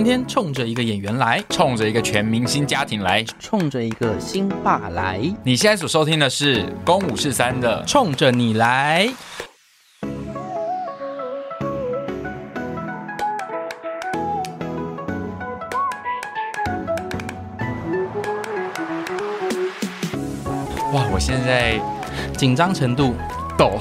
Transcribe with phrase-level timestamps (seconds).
[0.00, 5.20] 今天冲着一个演员来，冲着一个全明星家庭来，冲着一个新爸来。
[5.44, 9.06] 你现在所收听的是《公五是三》的《冲着你来》。
[20.94, 21.78] 哇，我现在
[22.38, 23.14] 紧张程度
[23.58, 23.78] 抖。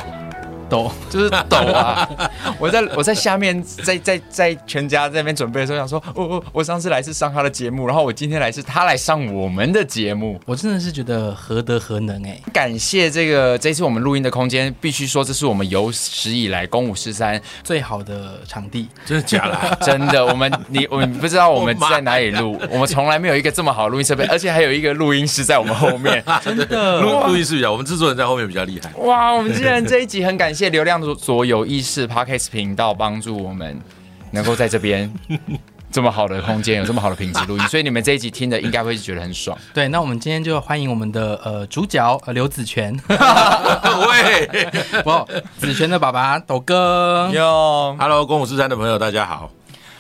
[0.69, 2.07] 抖就是抖啊！
[2.59, 12.39] 我在我在下面在在在全家在那边准备的时候，想说，我哦，我上次来是上他的节目，然后我今天来是他来上我们的节目，我真的是觉得何德何能哎！
[12.53, 19.77] 感谢这个这次我们录音的空间，必须说这是我们有史以来公五十三最好的场地，真的假的、啊？
[19.81, 28.91] 真的，我们你我们不知道我们 在哪里录，我们从来没有一个这么好的录音设备，而且还有一个录音师在我们后面，真的录录音师比较，我们制作人在后面比较厉害。
[28.99, 30.58] 哇，我们竟然这一集很感谢。
[30.59, 33.79] 谢流量左有意识 Podcast 频道帮助我们
[34.31, 35.09] 能够在这边
[35.89, 39.57] 这么好的空间有这么好的品质录音， 所以你们这一集听的应该会觉得很爽。
[39.73, 44.67] 对，那我们今天就欢迎我们的呃主角呃刘子权， 喂，
[45.01, 49.49] 不，子权的爸爸斗哥哟，Hello，公五四三的朋友大家好。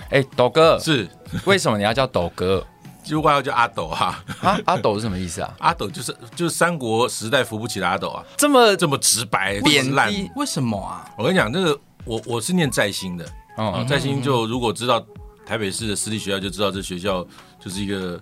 [0.09, 1.07] 哎，斗哥是
[1.45, 2.67] 为什么你要叫斗哥？
[3.09, 5.53] 就怪要叫阿斗哈啊，阿斗是什么意思啊？
[5.59, 11.09] 阿斗就是就是三国时代扶不起的阿斗啊，这么这么直白贬烂，为什么啊？
[11.17, 13.25] 我跟你讲，那个我我是念在兴的，
[13.57, 15.03] 哦，在兴就如果知道
[15.45, 17.25] 台北市的私立学校，就知道这学校
[17.59, 18.19] 就是一个。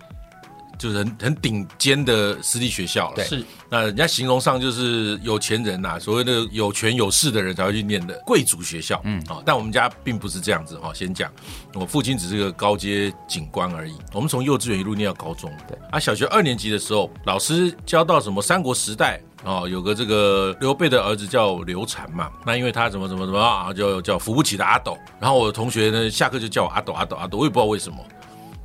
[0.78, 10.92] 就是很很顶尖的私立学校了，是那人家形容上就是有钱人呐、啊，所谓的有权有势的人才会去念的贵族学校，嗯，啊，但我们家并不是这样子哈。
[10.94, 11.30] 先讲，
[11.74, 13.94] 我父亲只是个高阶警官而已。
[14.14, 24.96] 我们从幼稚园一路念到高中，对，啊，小学二年级的时候，老师教到什么三国时代哦，有个这个刘备的儿子叫刘禅嘛，那因为他怎么怎么怎么啊，就叫扶不起的阿斗。
[25.20, 27.98] 然后我的同学呢，下课就叫我阿斗阿斗阿斗，我也不知道为什么。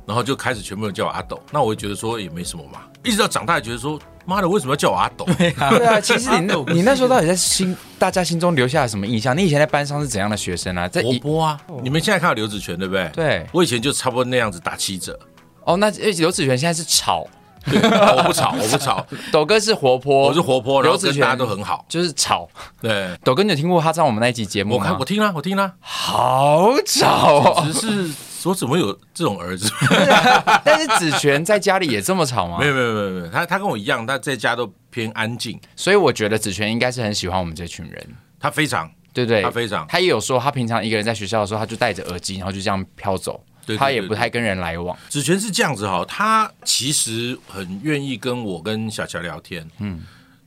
[0.06, 2.80] 然后就开始全部人叫我阿斗，那我就觉得说也没什么嘛。
[3.02, 5.24] 一直到长大，觉得说妈的，为什么要叫我阿斗？
[5.36, 9.36] 对啊， 对啊，其实你那，你那时候到底在心大家心中留下了什么印象？
[9.36, 10.88] 你以前在班上是怎样的学生啊？
[10.88, 11.60] 在活泼啊！
[11.82, 13.10] 你们现在看到刘子权对不对？
[13.14, 15.18] 对，我以前就差不多那样子打七折。
[15.64, 17.26] 哦，那刘子权现在是吵，
[17.66, 19.06] 我不吵，我不吵。
[19.32, 22.48] 斗哥是活泼，我是活泼，然后跟大家都很好，就是吵。
[22.80, 24.84] 对，斗哥，你有听过他上我们那一集节目吗？
[24.84, 28.10] 我看，我听了，我听了，好吵，只是。
[28.44, 29.72] 说怎么有这种儿子？
[30.62, 32.58] 但是子权在家里也这么吵吗？
[32.60, 38.06] 没有没有没有没有，他他跟我一样，他在家都偏安静，所以我觉得子权应该是很喜欢我们这群人。
[38.38, 39.40] 他非常对不对？
[39.40, 44.94] 他非常，他也有说他平常一个人在学校的时候，他就戴着耳机，然后就这样飘走，对对对对，他也不太跟人来往。
[45.08, 50.02] 子权是这样子哈，他其实很愿意跟我跟小乔聊天，嗯，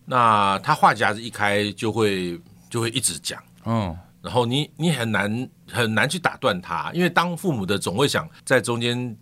[0.06, 3.98] 那他话匣子一开就会就会一直讲，嗯。
[4.20, 9.16] 然后你你很难很难去打断他，因为当父母的总会想在中间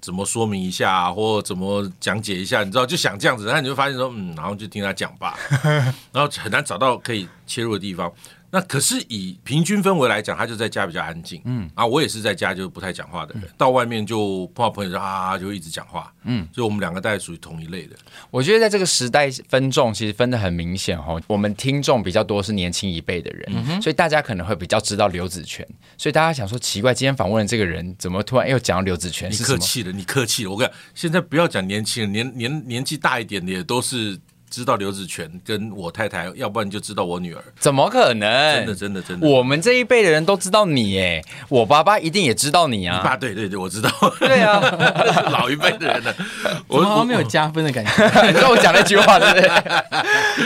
[0.00, 5.36] 怎么说明一下，或怎么讲解一下，你知道就想这样子，然后你就发现说嗯，然后就听他讲吧，
[6.12, 8.10] 然后很难找到可以切入的地方。
[8.50, 11.70] 那可是以平均氛围来讲，他就在家比较安静，嗯。
[11.74, 17.96] 啊，我也是在家就不太讲话的人，嗯、到外面就碰到朋友就啊，就一直讲话，嗯，所以我们两个大概属于同一类的。
[18.30, 29.30] 我觉得在这个时代分众其实分的很明显哦，我们听众比较多是年轻一辈的人，嗯、所以大家可能会比较知道刘子权，所以大家想说奇怪，今天访问的这个人怎么突然又讲到刘子权？
[29.30, 34.18] 你客气了，你客气了，我跟你讲，现在不要讲年轻人，年年年纪大一点的也都是。
[34.50, 37.42] 知道刘子权跟我太太，要不然你就知道我女儿。
[37.58, 38.56] 怎么可能？
[38.56, 43.00] 真的真的真的，我们这一辈的人都知道你哎，我爸爸一定也知道你啊。
[43.02, 43.88] 爸，对对对，我知道。
[44.18, 44.60] 对啊，
[45.30, 46.12] 老一辈的人呢，
[46.66, 47.90] 我好像没有加分的感觉。
[48.26, 49.48] 你知道我讲那句话对不对？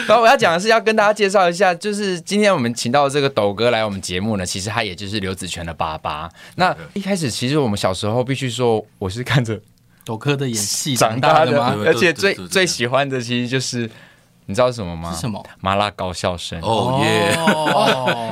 [0.07, 6.29] 然后我要讲的是要跟大家介绍一下，就是今天我们请到的这个斗哥来我们节目呢，其实他也就是刘子权的爸爸。
[6.57, 9.59] 那一开始其实我们小时候必须说，我是看着。
[10.05, 11.75] 斗科的演戏长大的吗？
[11.87, 13.91] 而且最最喜欢的其实就是，
[14.47, 15.13] 你知道什么吗？
[15.15, 15.43] 是什么？
[15.61, 16.61] 麻辣高校生。
[16.61, 17.35] 哦耶！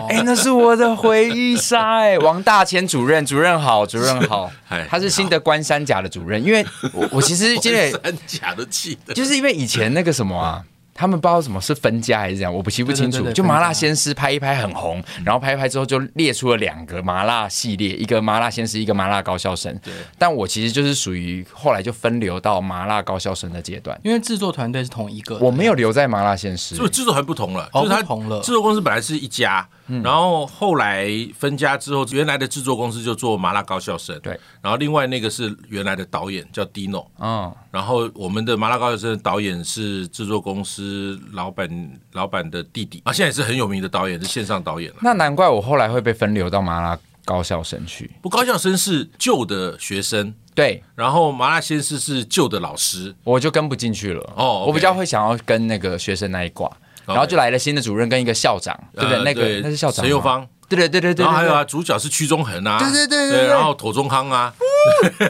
[0.14, 2.18] 哎，那是我的回忆杀哎！
[2.20, 4.50] 王大千主任，主任好，主任好。
[4.88, 10.62] 他是新的关山甲的主任，因为我我其实今天关山甲都记得，就是因为以前那个什么啊。
[11.02, 13.28] 他们不知道什么是分家还是这样，我不记不清楚。
[13.32, 19.76] 就麻辣鲜师拍一拍很红，嗯、然后拍一拍之后就列出了两个麻辣系列，一个麻辣鲜师，一个麻辣高校生。
[19.82, 28.40] 对，但我其实就是属于后来就分流到麻辣高校生的阶段，因为制作团队是同一个，我没有留在麻辣鲜师，所以制作还不同了，就是他同了。
[28.40, 29.68] 制作公司本来是一家。
[30.02, 34.38] 然后后来分家之后，原来的制作公司就做《麻辣高校生》，对。
[34.60, 37.52] 然后另外那个是原来的导演叫 Dino，嗯。
[37.70, 44.98] 然后我们的《麻辣高校生》的导演是制作公司老板老板的弟弟，啊，现在也是很有名的导演，是线上导演了。
[45.02, 48.10] 那难怪我后来会被分流到麻辣高校生去。
[48.20, 54.32] 不，高校生是旧的学生，对，然后麻辣先生是旧的老师，我就跟不进去了。
[54.36, 56.70] 哦，我比较会想要跟那个学生那一挂，
[57.06, 59.22] 然后就来了新的主任跟一个校长，对不对？
[59.24, 61.24] 那个那是校长陈幼芳，对对对对对。
[61.24, 64.54] 然后还有啊，主角是屈中恒啊，对对对对，然后妥中康啊。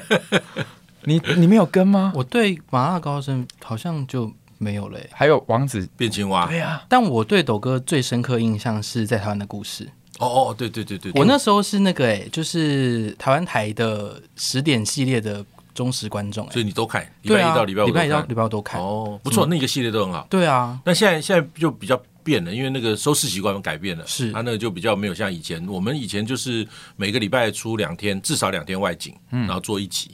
[1.04, 2.12] 你你没有跟吗？
[2.14, 5.08] 我对麻辣高校生好像就没有嘞。
[5.12, 6.82] 还有王子变青蛙，对呀。
[6.88, 9.88] 但我对斗哥最深刻印象是在台湾的故事。
[10.18, 18.80] 哦哦，对对对对，我那时候是那个哎，就是台湾台的十点系列的忠实观众，所以你都看，礼拜一到礼拜五，礼拜一到礼拜五都看。
[18.80, 20.26] 哦，不错，那个系列都很好。
[20.30, 26.66] 对啊，那现在现在就比较变了，因为那个收视习惯改变了，是他那个就比较没有像以前，我们以前就是
[26.96, 30.10] 每个礼拜出两天，至少两天外景，然后做一集。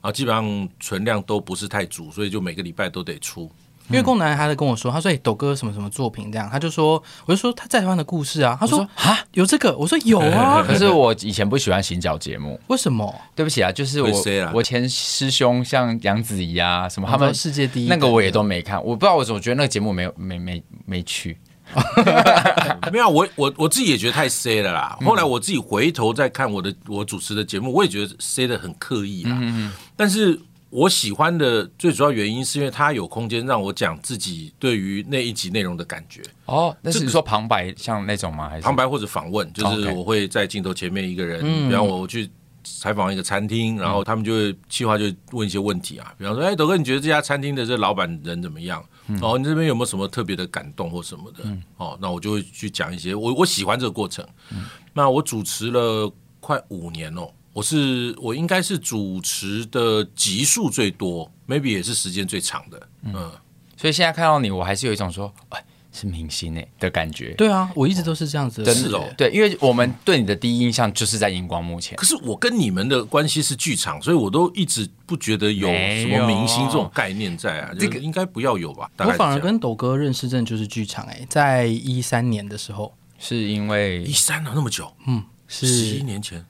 [0.00, 3.50] 啊，基本上存量都不是太足，所以就每个礼拜都得出。
[3.90, 10.62] 因为贡男他在跟我说，他说：“哎，斗哥什么什么作品这样？”他就说：“我就说他在台湾的故事啊。”他说：“啊，有这个？”我说：“有啊。
[10.66, 13.12] ”可是我以前不喜欢行脚节目，为什么？
[13.34, 14.10] 对不起啊，就是我
[14.54, 21.36] 我前师兄像杨子怡啊什么，他们世界第一那个我也都没看，我不知道我怎么觉得那个节目没有没没没去。
[22.90, 24.98] 没有，我我我自己也觉得太 C 了啦。
[25.04, 29.38] 后来我自己回头再看我的我主持的节目，我也觉得 C 的很刻意啦。
[29.40, 30.36] 嗯，但是
[30.70, 36.22] 我喜欢的最主要原因是因为它有空间让我讲自己对于那一集内容的感觉。
[36.46, 38.48] 哦，那是你说旁白像那种吗？
[38.48, 39.52] 还是旁白或者访问？
[39.52, 42.30] 就是我会在镜头前面一个人，比方我去
[42.62, 48.84] 采访一个餐厅，然后他们就会企划就问一些问题啊，比方说，哎，德哥，你觉得这家餐厅的这老板人怎么样？
[49.20, 51.38] 哦，你这边有没有什么特别的感动或什么的？
[51.44, 54.24] 嗯、哦，那我就会去讲一些我我喜欢这个过程。
[54.50, 56.08] 嗯、那我主持了
[56.38, 62.88] 快五年哦，我是我应该是主持的集数最多，maybe 也是时间最长的。
[63.02, 63.32] 嗯，嗯，
[63.76, 65.64] 所以现在看到你，我还是有一种说，哎。
[65.92, 71.96] 是明星哎的感觉，对啊，我一直都是这样子的，是哦，对，因为我们对你的第一印象就是在荧光幕前。
[71.96, 78.88] 可是我跟你们的关系是剧场，所以我都一直不觉得有什么明星这种概念在啊，这个应该不要有吧？
[78.98, 85.66] 我反而跟斗哥认识真的就是剧场哎，在一三年的时候，是因为一三了那么久，嗯，是。
[85.66, 86.46] 十一年前，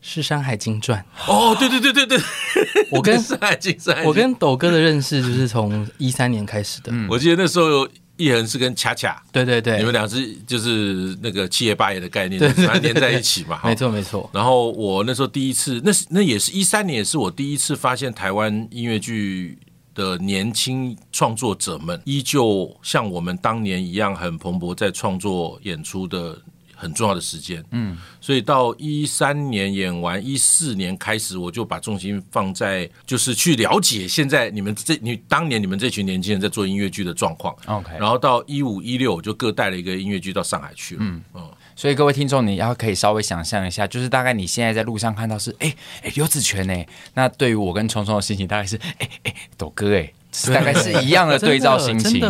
[0.00, 2.18] 是《山海经传》哦，对对对对对，
[2.90, 7.88] 我跟山海经，我跟斗哥的认识就是从一三年开始的，我记得那时候有。
[8.16, 13.58] 艺恒是跟恰恰，对对对，你们俩是就是那个七爷八爷的概念，反正连在一起嘛。
[13.64, 14.28] 没错没错。
[14.30, 19.56] 然后我那时候第一次，那是那也是一三年，也是我第一次发现台湾音乐剧
[19.94, 26.36] 的年轻创作者们，依旧像我们当年一样很蓬勃在创作演出的。
[26.80, 41.22] 很重要的时间，嗯，所以到一三年演完，一四年开始，我就把重心放在就是去了解现在你们这你当年你们这群年轻人在做音乐剧的状况，OK，然后到一五一六我就各带了一个音乐剧到上海去了，嗯。
[41.34, 41.42] 嗯，
[41.80, 46.84] 所以各位听众，你要可以稍微想象一下，就是大概你现在在路上看到是哎哎刘子权呢，
[47.14, 50.12] 那对于我跟聪聪的心情大概是哎哎斗哥哎。
[50.52, 52.20] 大概是一样的对照心情，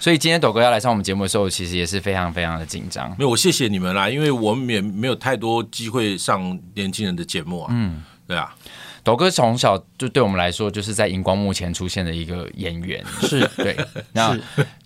[0.00, 3.10] 所以今天斗哥要来上我们节目的时候，其实也是非常非常的紧张。
[3.10, 7.68] 没有，我谢谢你们啦，因为我们也没有太多机会上年轻人的节目啊。
[7.70, 8.54] 嗯，对啊，
[9.04, 13.76] 斗哥从小就对我们来说，就是在荧光幕前出现的一个演员，是对。
[14.12, 14.38] 那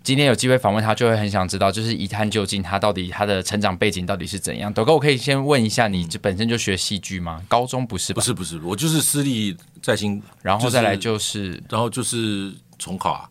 [0.03, 4.73] 今天有机会访问他，就会很想知道，就是一探究竟，他到底他的成长背景到底是怎样。
[4.73, 7.43] 斗哥，我可以先问一下，你这本身就学戏剧吗？
[7.49, 8.17] 高中不是吧？
[8.17, 12.53] 不是，不是，我就是私立在新， 然后再来就是，然后就是。
[12.79, 13.25] 重考啊，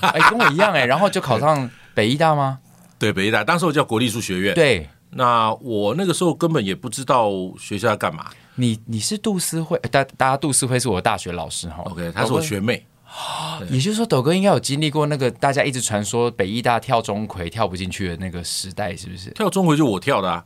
[0.00, 2.58] 哎，跟我一样哎，然后就考上北艺大吗？
[2.98, 4.54] 对，北艺大，当时我叫国立艺术学院。
[4.54, 8.30] 对，那我那个时候根本也不知道学校要干嘛。
[8.56, 11.82] 你你是杜思慧，大大家杜思慧是我大学老师哈。
[11.86, 12.86] OK，她是我学妹。
[13.70, 19.30] 也就是说，斗哥应该有经历过那个大家一直传说北医大跳钟馗跳不进去的那个时代，是不是？
[19.30, 20.44] 跳钟馗就我跳的啊，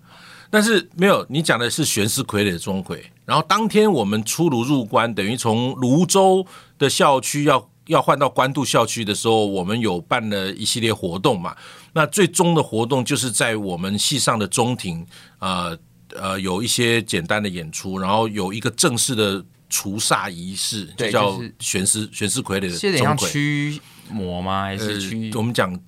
[0.50, 3.00] 但是没有你讲的是悬丝傀儡的钟馗。
[3.24, 6.46] 然后当天我们出炉入关，等于从泸州
[6.78, 7.68] 的校区要。
[7.86, 11.54] 要换到官渡校区的时候，我们有办了一系列活动嘛？
[11.92, 15.06] 那最终的活动就是在我们系上的中庭，
[15.38, 15.78] 呃
[16.20, 22.92] 呃，有一些简单的演出，然后有一个正式的除煞仪式，就叫玄师玄师傀儡的钟馗。
[22.92, 23.80] 是像驱
[24.10, 24.62] 魔吗？
[24.62, 25.30] 还是驱？
[25.30, 25.78] 呃、我们讲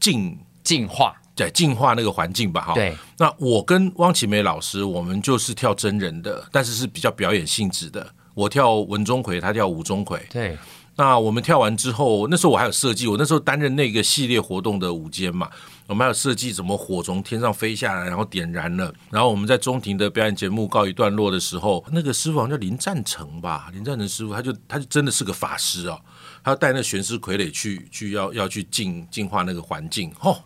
[0.00, 2.60] 净净化，对，净化那个环境吧。
[2.60, 2.96] 哈，对。
[3.18, 8.06] 那我跟汪启梅老师，我们就是跳真人的，但是是比较表演性质的。
[8.34, 10.20] 我跳文钟馗，他跳武钟馗。
[10.30, 10.56] 对。
[10.96, 15.50] 那我们跳完之后，那时候我还有设计，我那时候担任那个系列活动的舞间嘛，
[15.86, 26.00] 我们还有设计怎么火从天上飞下来，然后点燃了，然后我们在中庭的表演节目告一段落的时候，那个师傅好像叫林赞成吧，林赞成师傅，他就他就真的是个法师哦，
[26.42, 30.38] 他要带那玄师傀儡去去要要去净净化那个环境，吼、哦，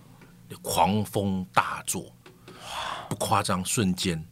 [0.62, 2.06] 狂风大作，
[3.08, 4.24] 不夸张，瞬间。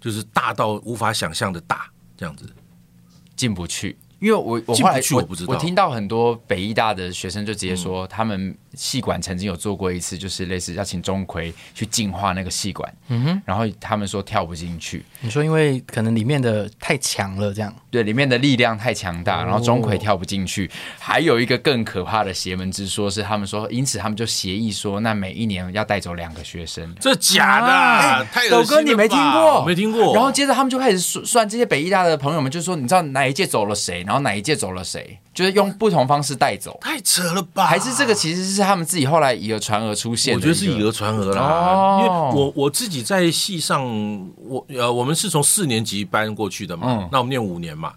[0.00, 2.48] 就是大到无法想象的大，这样子
[3.34, 3.98] 进不去。
[4.20, 15.04] 因为我我后来我不知道，我听到很多北医大的学生就直接说，他们戏馆曾经有做过一次，就是类似要请钟馗去净化那个戏馆，嗯哼，然后他们说跳不进去。
[15.20, 20.70] 你说因为可能里面的太强了，这样对，里面的力量太强大，然后钟馗跳不进去。
[20.98, 26.94] 还有一个更可怕的邪门之说是，他们说，因此他们就协议说，那每一年要带走两个学生。
[27.00, 27.60] 这假
[28.18, 29.64] 的，太斗哥你没听过？
[29.64, 30.14] 没听过。
[30.14, 34.02] 然后接着他们就开始算算这些北艺大的朋友们，就说你知道哪一届走了谁？
[34.04, 35.18] 然后哪一届走了谁？
[35.32, 37.64] 就是用不同方式带走，太扯了吧？
[37.64, 40.34] 还是这个其实是他们自己后来以讹传讹出现？
[40.34, 41.42] 我觉得是以讹传讹啦。
[41.42, 43.84] 哦、因为我我自己在戏上，
[44.36, 47.92] 我呃，我们是从四年级搬过去的嘛，嗯、那我们念五年嘛，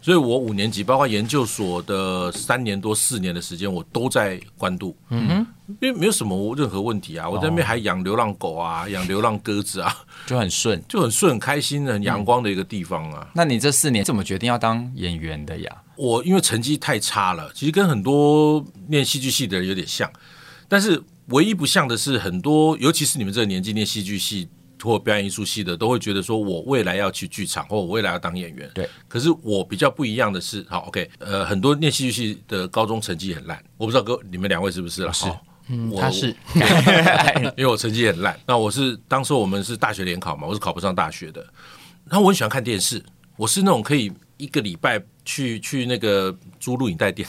[0.00, 4.96] 所以我五年级包括研究所的三年多四年的时间，我都在关渡。
[5.10, 5.46] 嗯哼。
[5.80, 9.92] 因为没有什么任何问题啊，我在那边还养流浪狗啊， 养流浪鸽子啊，
[10.24, 13.26] 就很顺，就很顺，很开心的，很阳光的一个地方啊。
[13.34, 15.76] 那你这四年怎么决定要当演员的呀？
[15.96, 20.10] 我因为成绩太差了，其实跟很多念戏剧系的人有点像，
[20.68, 24.48] 但是唯一不像的是，很多尤其是你们这个年纪念戏剧系。
[24.82, 28.70] 或表演艺术系的都会觉得说，我未来要去剧场，或我未来要当演员。
[28.74, 35.12] 对，可是我比较不一样的是，好，OK，呃，很多念戏剧系的高中成绩很烂，我不知道哥你们两位是不是了？
[35.12, 36.28] 是，哦、嗯，我他是，
[37.56, 38.38] 因为我成绩很烂。
[38.46, 41.40] 那我是当时我们是大学联考嘛，我是考不上大学的。
[42.04, 43.02] 然后我很喜欢看电视，
[43.38, 47.28] 我是那种可以一个礼拜去去那个租录影带店，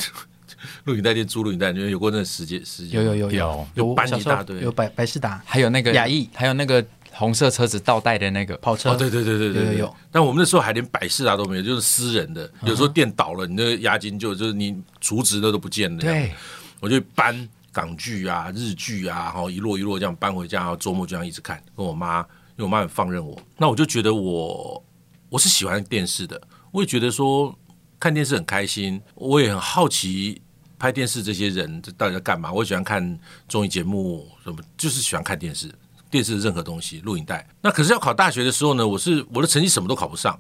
[0.86, 3.04] 录影带店租录影带，你们有过那个时间时间？
[3.04, 6.86] 有有有有有搬一大堆，有百百事达，还有那个雅艺，还有那个。
[7.14, 9.96] 红色车子倒带的那个跑车，哦，对对对对对对，有。
[10.12, 12.48] 但我们那时候还连百事达都没有，就是私人的。
[12.62, 16.00] 有时候店倒了，你那个押金就就是你储值的都不见了。
[16.00, 16.32] 对，
[16.80, 21.60] 我就搬港剧啊、日剧啊，然后一摞一摞这样搬回家，然后周末就这样一直看。
[21.76, 24.84] 跟我妈，因为我妈很放任我，那我就觉得我
[25.30, 26.40] 我是喜欢电视的，
[26.70, 27.58] 我也觉得说
[28.00, 30.42] 看电视很开心，我也很好奇
[30.78, 32.52] 拍电视这些人到底在干嘛。
[32.52, 35.74] 我喜欢看综艺节目，什么就是喜欢看电视。
[36.10, 37.46] 电视的任何东西，录影带。
[37.60, 40.40] 那可是要考大学的时候呢，我是我的成绩什么都考不上，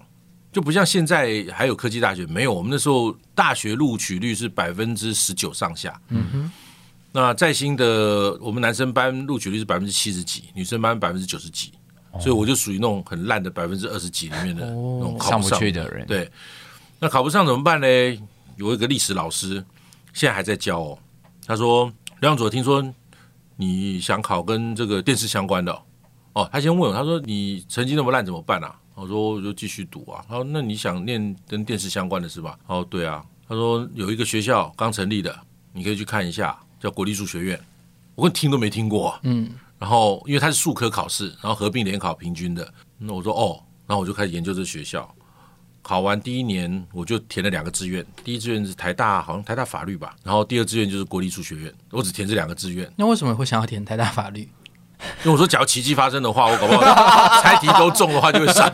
[0.49, 2.53] 就不像现在还有科技大学没有。
[2.53, 5.99] 我们那时候大学录取率是百分之十九上下。
[6.07, 6.51] 嗯哼。
[7.11, 11.73] 那在新的我们男生班录取率是百分之七十几，女生班百分之九十几，
[12.11, 16.07] 哦、所以我就属于那种很烂的百分之二十几里面的那种考不上，去的人。
[16.07, 16.31] 对。
[16.99, 17.87] 那考不上怎么办呢？
[18.55, 19.63] 有一个历史老师
[20.13, 20.99] 现在还在教哦。
[21.45, 22.83] 他说：“梁左，听说。”
[23.59, 25.81] 你想考跟这个电视相关的哦？
[26.33, 28.79] 哦，他先问我，他说你成绩那么烂怎么办啊？
[28.93, 30.23] 我说我就继续读啊。
[30.29, 32.55] 他说那你想念跟电视相关的是吧？
[32.67, 33.25] 哦，对啊。
[33.49, 35.35] 他说有一个学校刚成立的，
[35.73, 37.59] 你可以去看一下，叫国立数学院。
[38.13, 39.09] 我听都没听过。
[39.09, 39.49] 啊嗯。
[39.79, 42.71] 然后因为它是数科考试，然后合并联考平均的。
[42.99, 45.11] 那我说哦，然后我就开始研究这学校。
[45.87, 48.05] 考完第一年，我就填了两个志愿。
[48.21, 50.13] 第一志愿是台大，好像台大法律吧。
[50.21, 51.73] 然后第二志愿就是国立数学院。
[51.91, 52.91] 我只填这两个志愿。
[52.97, 54.41] 那为什么会想要填台大法律？
[55.23, 58.69] 因为我说，假如奇迹发生的话，我搞不好猜题都中的话，就会上。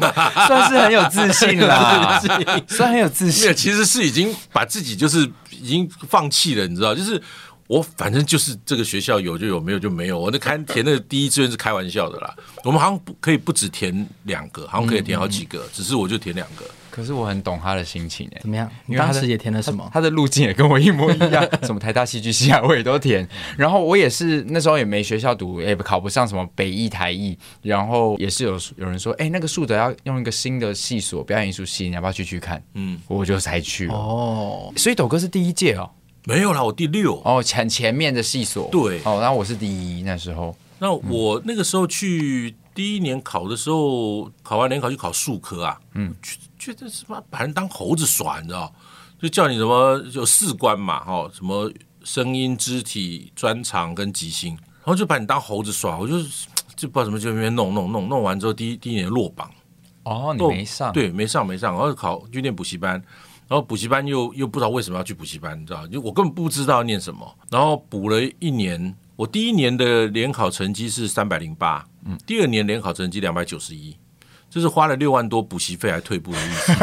[0.48, 2.20] 算是很有自信啦，
[2.68, 3.54] 算很有自信。
[3.54, 7.22] 其实是已经把自己就是已经放弃了，你知道，就是
[7.68, 10.18] 我反正就是这个学校有就有，没有就没有。
[10.18, 12.36] 我那开填的第一志愿是开玩笑的啦。
[12.64, 16.66] 我们好像不可以不止填两个，好像可以填好几个，嗯嗯、只是我就填两个。
[16.94, 18.70] 可是我很懂他的心情哎，怎么样？
[18.86, 19.90] 你当时也填了什么？
[19.92, 23.28] 他的路径也跟我一模一样， 什么台大戏剧系啊，我也都填。
[23.58, 27.36] 然后我也是那时候也没学校读，也考不上什么北艺、台艺。
[27.64, 32.64] 然后也是有有人说，哎，那个树德要用一个新的系所，表演艺术系，你要不要去去看？
[32.76, 33.96] 嗯，我就才去了。
[33.96, 35.90] 哦，所以斗哥是第一届哦？
[36.26, 37.20] 没有啦，我第六。
[37.26, 38.70] 哦，前前面的系所。
[38.72, 39.00] 对。
[39.04, 40.56] 哦，然后我是第一那时候。
[40.78, 45.80] 那我那个时候去第一年考的时候，考完联考就考数科啊。
[45.96, 46.14] 嗯。
[46.64, 48.74] 觉得什么把人当猴子耍，你知道？
[49.22, 51.72] 就叫你什么就四官嘛，哈，什么
[52.04, 55.98] 声音、肢体、专长跟即兴，然后就把你当猴子耍。
[55.98, 56.22] 我就
[56.76, 59.50] 就不知道怎么就那边弄弄弄弄完之后，第一第一年落榜。
[60.04, 60.92] 哦，你没上？
[60.92, 61.74] 对，没上没上。
[61.74, 62.94] 然后考去念补习班，
[63.48, 65.88] 然后补习班又又不知道为什么要去补习班，你知道？
[65.88, 67.38] 就我根本不知道念什么。
[67.50, 73.96] 然后补了一年，我第一年的联考成绩是三百零八，嗯，第二年联考成绩两百九十一。
[74.54, 76.74] 就是花了六万多补习费还退步的意思。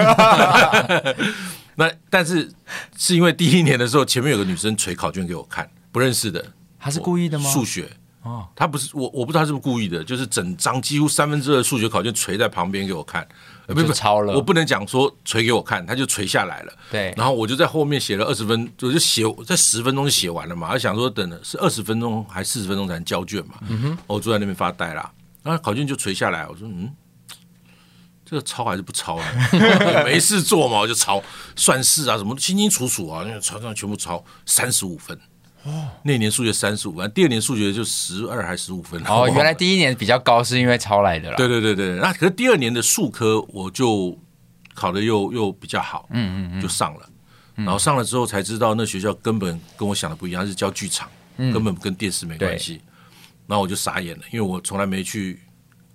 [1.76, 2.50] 那但是
[2.98, 6.44] 是因为第一年的时候前面有个女生捶考卷给我看，不认识的，
[6.80, 7.48] 她是故意的吗？
[7.48, 7.88] 数学
[8.22, 13.26] 哦，她不是我，我不知道她是不是故意的，就是整张几乎三分之二的数学考卷捶在旁边给我看，
[13.68, 16.72] 不是抄了，我不能讲说捶给我看，她就捶下来了。
[16.90, 20.68] 对，然后我就在后面写了二十分，我就写在十分钟就写完了嘛。
[20.68, 23.54] 她想说等了是二十分钟还四十分钟才能交卷嘛。
[23.68, 25.10] 嗯哼，我坐在那边发呆啦，
[25.42, 26.90] 然后考卷就捶下来，我说嗯。
[28.30, 29.26] 这个抄还是不抄啊？
[30.06, 31.20] 没事做嘛，我就抄
[31.56, 35.18] 算式啊，什么清清楚楚啊，那个抄上全部抄三十五分。
[35.64, 39.02] 哦，那年数学三十五分，第二年数学就十二还十五分。
[39.04, 41.36] 哦，原来第一年比较高是因为抄来的啦。
[41.36, 44.16] 对对对对，那可是第二年的数科我就
[44.74, 47.06] 考的又又比较好，嗯嗯嗯，就上了。
[47.56, 52.76] 然后上了之后才知道，那学校根本跟我想的不一样，是教剧场，嗯、根本跟电视没关系。
[52.76, 52.82] 对
[53.48, 55.40] 然后我就傻眼了，因为我从来没去，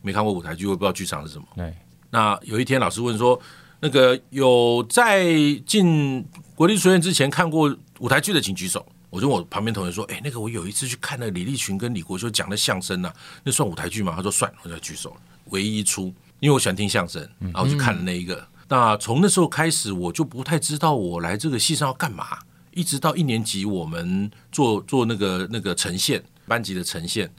[0.02, 1.46] 没看过舞台剧，我也不知道剧场是什么。
[1.56, 1.74] 对。
[2.16, 3.38] 那有一天老师问说
[3.82, 15.14] ：“那个有在进国立艺术院之前看过舞台剧的，请举手。”我就问我旁边同学说：“哎，那个我有一次去看那李立群跟李国修讲的相声呢、啊，那算舞台剧吗？”他说：“算。”我就举手。
[15.50, 18.48] 唯一一出，因为我喜欢听相声，然后就看了那一个。
[18.70, 22.40] 那从那时候开始，我就不太知道我来这个戏上要干嘛。
[22.72, 27.30] 一直到一年级，我们做做那个那个呈现，班级的呈现，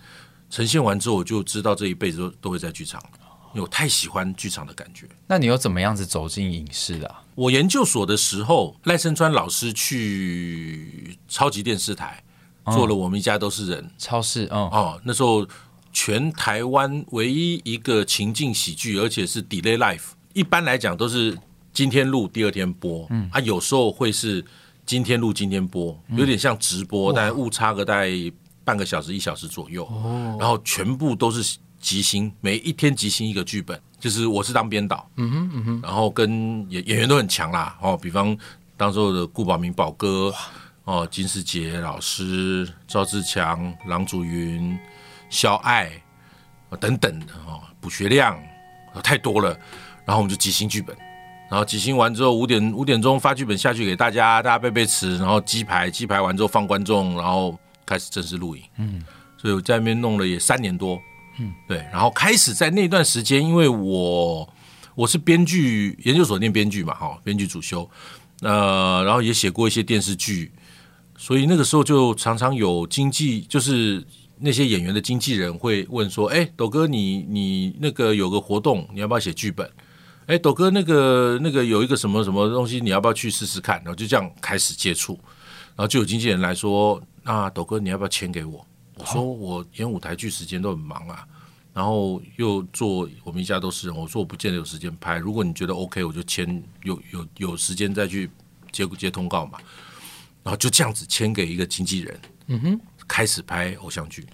[0.51, 3.03] 呈现完之后，我就知道这一辈子都都会在剧场，
[3.57, 5.09] 因为我太喜欢剧场的感觉。
[5.27, 7.23] 那你又怎么样子走进影视的、啊？
[7.35, 12.23] 我研究所的时候，赖声川老师去超级电视台
[12.67, 15.49] 做了《我们一家都是人》超市，哦，哦，那时候
[15.91, 21.39] 全台湾唯一一个情境喜剧，而且是 delay life，一般来讲都是
[21.73, 24.45] 今天录，第二天播，嗯，啊，有时候会是。
[24.85, 28.09] 今天录，今天播，有点像直播，嗯、但误差个大概
[28.63, 29.85] 半个小时、一小时左右。
[29.87, 36.31] 哦、然后全部都是即兴，每一天即兴一个剧本，就是我是当编导，嗯哼嗯哼，然后跟
[36.71, 38.37] 演演员都很强啦，哦，比方
[38.77, 40.35] 当时候的顾宝明宝哥，
[40.85, 44.79] 哦，金世杰老师、赵志强、郎祖云、
[45.31, 45.91] 肖爱
[46.81, 48.39] 等等的哦，卜学亮，
[49.03, 49.51] 太多了，
[50.05, 50.97] 然后我们就即兴剧本。
[51.49, 57.57] 然后即兴完之后，五点五点钟发剧本下去给大家，大家背背词，然后鸡排鸡排完之后放观众，然后
[57.87, 58.65] 开始正式录影。
[58.79, 59.01] 嗯，
[59.37, 61.01] 所以我在那边弄了也三年多。
[61.39, 64.49] 嗯，对，然后开始在那段时间，因为我
[64.95, 67.89] 我是编剧研究所念编剧嘛，哈，编剧主修，
[68.41, 70.51] 呃，然后也写过一些电视剧，
[71.17, 74.03] 所以那个时候就常常有经纪，就是
[74.39, 79.71] 那些演员的经纪人会问说：“哎，斗哥，你你那个有个活动，你要不要写剧本？”
[80.27, 83.77] 哎，斗哥，那个那个有一个什么什么东西，你要不要去试试看？
[83.85, 85.13] 然后就这样开始接触，
[85.77, 91.27] 然后就有经纪人来说：“那斗哥，你要不要签给我？”我说：“我演舞台剧时间都很忙啊，
[91.73, 95.19] 然后又做我们一家都是人，我说我不见得有时间拍。
[95.19, 98.31] 如果你觉得 OK，我就签，有有有时间再去
[98.73, 99.59] 接接通告嘛。”
[100.43, 104.25] 然后就这样子签给一个经纪人，嗯哼，开始拍偶像剧。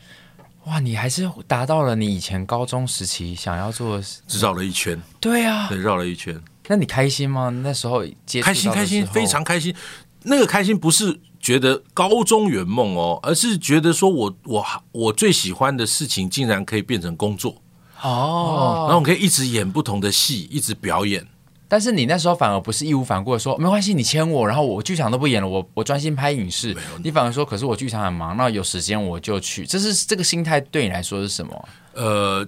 [0.64, 5.00] 哇，你还是达到了你以前高中时期想要做的，只绕了一圈。
[5.18, 6.38] 对啊，对，绕了一圈。
[6.68, 7.48] 那你开心吗？
[7.48, 9.74] 那时候接开心，开心，非常开心。
[10.22, 17.60] 那个开心不是觉得高中圆梦哦，而是觉得说我我我最喜欢的事情竟然可以变成工作
[18.00, 21.26] 哦，然后我可以一直演不同的戏，一直表演。
[21.66, 26.76] 但是你那时候反而不是义无反顾的说没关系，你签我，然后我剧场都不演了，我我专心拍影视。
[27.02, 29.66] 你反而说，可是我剧场很忙，那有时间我就去。
[29.66, 31.68] 这是这个心态对你来说是什么？
[31.94, 32.46] 呃，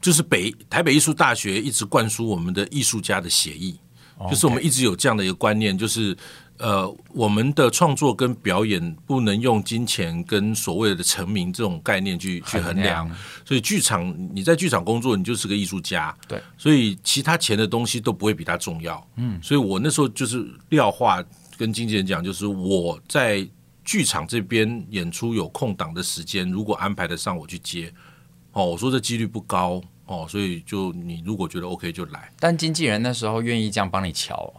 [0.00, 3.78] 就是北台北艺术大学一直灌输我们的艺术家的协议，
[4.30, 6.16] 就是我们一直有这样的一个观念，就是。
[6.58, 13.08] 呃，我们的创作跟表演不能用金钱跟所谓的成名这种概念去去衡量，
[13.44, 21.22] 所以剧场你在剧场工作，你就是个艺术家，对，所以其他钱的东西都不会比他重要，嗯，所以我那时候就是撂话
[21.56, 23.46] 跟经纪人讲，就是我在
[23.84, 27.92] 剧场这边演出有空档的时间，如果安排得上我去接，
[28.50, 34.52] 哦，我说这几率不高，哦，所以就你如果觉得 OK 就来，但经纪人那时候愿意这样帮你乔。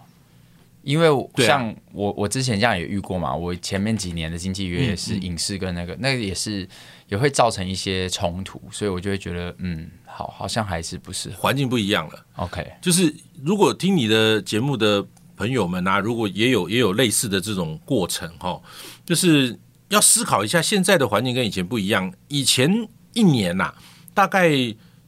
[0.82, 3.36] 因为像我，我之前这样也遇过嘛。
[3.36, 6.68] 我前面几年的经纪约也是影视跟那个，那个也是
[7.08, 12.26] 也会造成一些冲突，所以我就会觉得，嗯，好，好像还是不是环境不一样了。
[12.38, 13.14] OK，就是
[13.44, 18.62] 如果听你的节目的朋友们啊，如果也有也有类似的这种过程哈，
[19.06, 22.14] 就是要思考一下，现在的环境跟以前不一样。
[22.30, 23.74] 以前一年呐，
[24.14, 24.50] 大概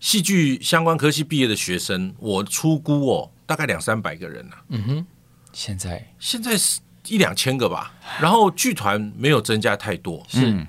[0.01, 4.55] 戏剧相关科系毕业的学生，我出估哦，大概两三百个人呐。
[4.67, 5.05] 嗯哼。
[5.53, 6.05] 现在。
[6.19, 10.67] 现在是一两千个吧，然后剧团没有增加太多，是，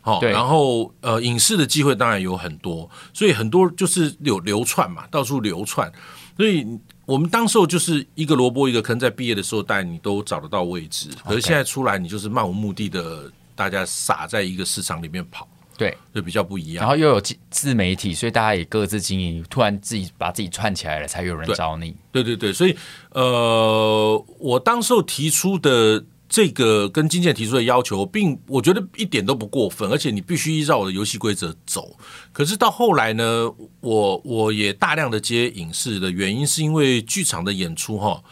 [0.00, 5.90] 好，然后呃，影视的机会当然有很多，所以很多就是有流窜嘛，到处流窜，
[6.36, 6.66] 所以
[7.06, 15.46] 我们当时候就是一个萝卜一个坑，在毕业的时候，但你都找得到位置，可是现在出来，你就是漫无目的的，大家撒在一个市场里面跑。
[15.76, 16.82] 对，就比较不一样。
[16.82, 19.44] 然后又有自媒体，所以大家也各自经营。
[19.50, 21.96] 突然自己把自己串起来了，才有人找你。
[22.10, 22.76] 对对对，所以
[23.10, 31.96] 呃，我当时候提出的这个跟金建提出的要求，并我觉得一点都不过分，而且你必须依照我的游戏规则走。
[32.32, 38.22] 可是到后来呢，我我也大量的接影视的原因，是因为剧场的演出哈，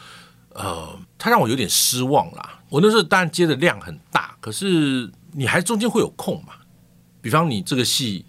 [0.55, 2.61] 呃，他让我有点失望啦。
[2.68, 6.55] 我那时候当然接的量很大，可是你还中间会有空嘛？
[7.20, 8.24] 比方你这个戏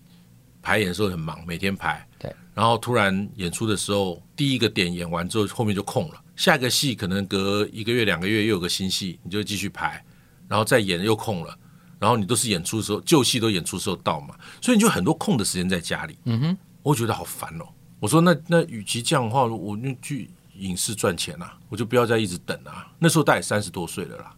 [0.62, 6.22] 排演的时候很忙，每天排，对，然后突然演出的时候，第一个点演完之后，后面就空了。
[6.36, 10.04] 下一个戏可能隔一个月、两个月又有个新戏，你就继续排，
[10.48, 11.58] 然后再演又空了，
[12.00, 16.18] 然后你都是演出的时候，旧戏都演出的时候到嘛，所以你就很多空的时间在家里。
[16.26, 17.66] 嗯哼，我觉得好烦哦。
[18.00, 22.92] 我说那那与其这样的话，我就去影视赚钱啊，我就不要再一直等啊。
[22.98, 24.36] 那时候大概三十多岁了啦。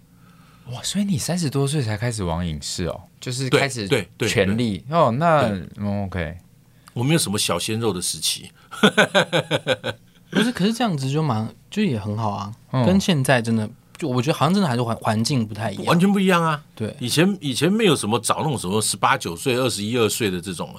[0.72, 5.12] 哇，所以你三十多岁才开始玩影视哦，就是开始对对全力哦。
[5.12, 5.50] 那
[6.06, 6.38] OK，
[6.94, 8.50] 我没有什么小鲜肉的时期。
[10.30, 12.52] 不是，可是这样子就蛮就也很好啊。
[12.72, 16.64] 嗯、跟现在真的，就我觉得好像真的还是环环境不太一样，完全不一样啊。
[16.74, 20.74] 对，以前以前没有什么找那种什么十八九岁、二十一二岁的这种，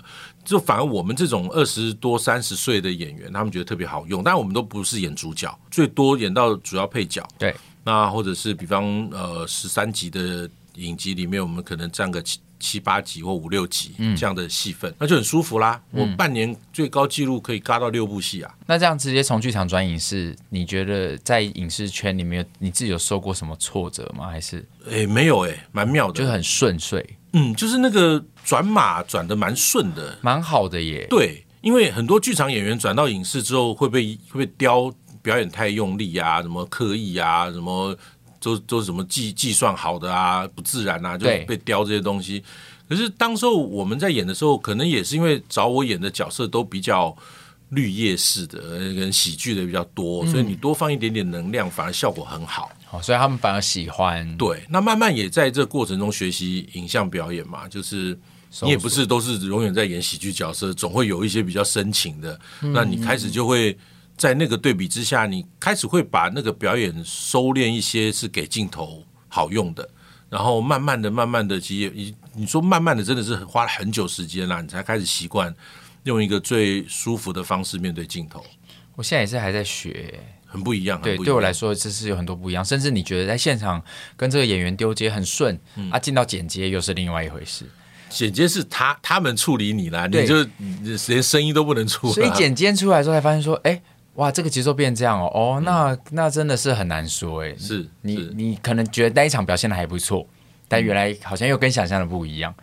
[0.45, 4.25] 就反而我们这种二十多三十岁的演员，他们觉得特别好用。
[4.25, 7.25] 但我们都不是演主角，最多演到主要配角。
[7.39, 12.41] 对，那或者是比方呃十三集的影集里面，我们可能占个七。
[12.61, 15.79] 七八集或五六集这样的戏份，嗯、那就很舒服啦。
[15.91, 18.55] 我半年最高纪录可以嘎到六部戏啊。
[18.65, 24.29] 那这样直接从剧场转影视，你觉得在影视圈里面，你自己有受过什么挫折吗？
[24.29, 24.67] 还是？
[24.87, 27.05] 哎、欸，没有哎、欸，蛮妙的，就是很顺遂。
[27.35, 31.07] 嗯，就是那个转码转的蛮顺的，蛮好的耶。
[31.11, 34.91] 对，因为很多剧场演员转到影视之后，会被会被刁
[35.25, 37.97] 表演太用力啊，什么刻意啊，什么。
[38.41, 42.45] 都都是什么计计算好的啊，不自然啊，就被雕这些东西。
[42.87, 47.17] 可是当时候我们在演的时候，可能也是因为找我演的角色都比较
[47.71, 48.61] 绿叶式的，
[48.93, 52.71] 跟喜剧的比较多，所以你多放一点点能量，反而效果很好。
[52.91, 54.37] 哦，所以他们反而喜欢。
[54.37, 58.15] 对，那慢慢也在这过程中学习影像表演嘛，就是
[58.61, 63.75] 你也不是都是永远在演喜剧角色，总会有一些比较深情的，那你开始就会。
[64.17, 69.89] 在那个对比之下，你开始会把那个表演收敛一些，是给镜头好用的，
[70.31, 75.53] 然后慢慢的、慢慢的，其实你你说慢慢的，真的是花了很久时间啦，你才开始习惯
[76.05, 78.45] 用一个最舒服的方式面对镜头。
[78.95, 80.15] 我现在也是还在学，
[80.47, 81.03] 很不一样。
[81.03, 82.65] 对，对我来说，这是有很多不一样。
[82.65, 83.83] 甚至你觉得在现场
[84.17, 87.69] 跟这个演员丢接很顺，嗯、啊，进到剪接又是另外一回事。
[88.09, 90.47] 剪接是他他们处理你啦，你就
[91.09, 92.13] 连声音都不能出。
[92.13, 93.83] 所以剪接出来之后才发现说，哎。
[94.15, 97.55] 哇，这个节奏变这样哦，哦，那那真的是很难说哎。
[97.59, 100.27] 是你你可能觉得那一场表现的还不错，
[100.69, 102.55] 但原来好像又跟想象的不一样。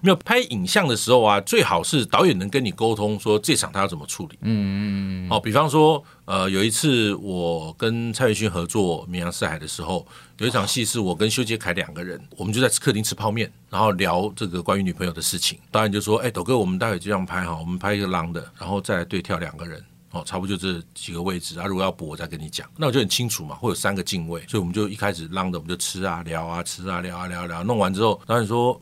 [0.00, 4.38] 没有拍影像的时候啊，最好是导演能跟你沟通，说这场他要怎么处理。
[4.42, 5.28] 嗯嗯嗯。
[5.30, 10.06] 哦，比方说，呃，有一次我跟蔡岳勋合作《绵阳四海》的时候，
[10.38, 15.58] 有一场戏是我跟修杰楷两个人，我们就在客厅吃泡面，然后聊这个关于女朋友的事情。
[15.70, 19.82] 导演就说：“哎，斗哥，我们待会就这样拍哈，我们拍一个 long 的，然后再来对跳两个人。”
[20.14, 21.66] 哦，差不多就这几个位置啊。
[21.66, 22.70] 如果要补，我再跟你讲。
[22.76, 27.64] 那我就很清楚嘛，会有三个镜位，所以我们就一开始浪的，我们就吃啊、聊啊、吃啊、聊啊、聊啊、聊。
[27.64, 28.80] 弄完之后，导演说：“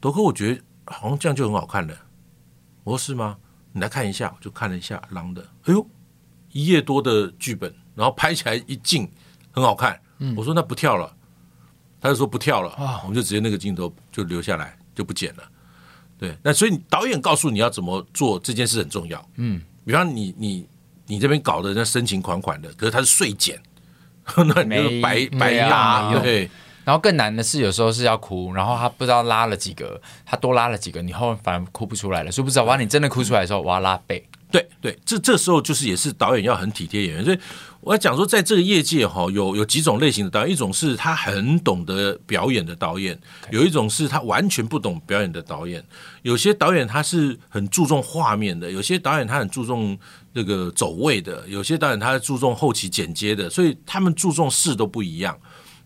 [0.00, 1.94] 德哥，我觉得好像这样就很好看了。”
[2.84, 3.36] 我说：“是吗？
[3.72, 5.86] 你来看一下。”我就看了一下浪的，哎呦，
[6.52, 9.06] 一页多的剧本，然后拍起来一镜
[9.50, 10.00] 很好看。
[10.18, 11.14] 嗯，我说那不跳了，
[12.00, 15.42] 他就说不跳了啊，我们就直接那个镜头就留下来，就不剪了。
[16.18, 19.28] 对，那所以导演告诉你要怎么做这件事很重要。
[19.36, 19.60] 嗯。
[19.84, 20.66] 比方你你
[21.06, 23.60] 你这边搞的那深情款款的，可是他是税减，
[24.36, 26.50] 那你就白白拉对。
[26.84, 34.28] 然后更难的是有时候是要哭，然后他不知道拉了几个，他多拉了几个，你后面反而哭不出来了，所以不知道哇，你真的哭出来的时候，我要拉背。
[34.50, 37.38] 对对，这这时候就是也是导演要很体贴演员，所以
[37.82, 45.84] 我要讲说，在这个业界哈，有有几种类型的导演，一种是他很懂得表演的导演，有一种是他完全不懂表演的导演。
[46.22, 49.98] 有些导演他是很注重画面的，有些导演他很注重
[50.32, 55.36] 这个走位的，有些导演他注重后期剪接的，所以他们注重事都不一样。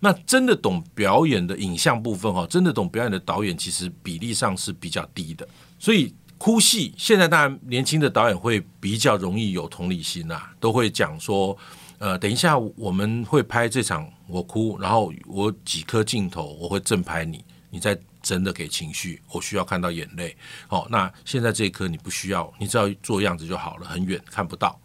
[0.00, 6.14] 那真的懂表演的影像部分哈，真的懂表演的导演，其实比例上是比较低的，所以。
[6.38, 11.56] 哭戏，现在当然年轻的导演会比较容易有同理心啊，都会讲说，
[11.98, 20.37] 呃，等一下我们会拍这场，我哭，然后我几颗镜头我会正拍你，你再真的给情绪，我需要看到眼泪。
[20.68, 24.78] 好，那现在这一颗你不需要，你只要做样子就好了，很远看不到，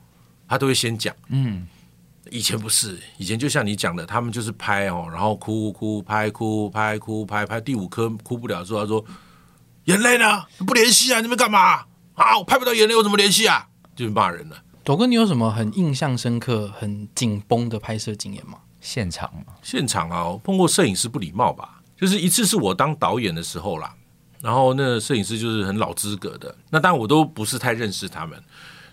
[0.47, 1.15] 他都会先讲。
[1.29, 1.67] 嗯，
[2.29, 9.05] 以前不是，以前就像你讲的，他们就是拍哦，然后哭哭拍哭拍哭拍拍，第五颗哭不了之后，他说。
[9.85, 10.45] 眼泪呢？
[10.59, 11.21] 不联系啊？
[11.21, 12.37] 你们干嘛啊？
[12.37, 13.67] 我拍不到眼泪，我怎么联系啊？
[13.95, 14.55] 就是骂人了。
[14.83, 18.57] 斗哥，你有什么很印象深刻、很紧绷的拍摄经验吗？
[18.79, 19.53] 现场吗？
[19.61, 21.81] 现场啊，我碰过摄影师不礼貌吧？
[21.95, 23.93] 就是一次是我当导演的时候啦，
[24.41, 28.41] 然后那摄影师就是很老资格的，那当然我都不是太认识他们。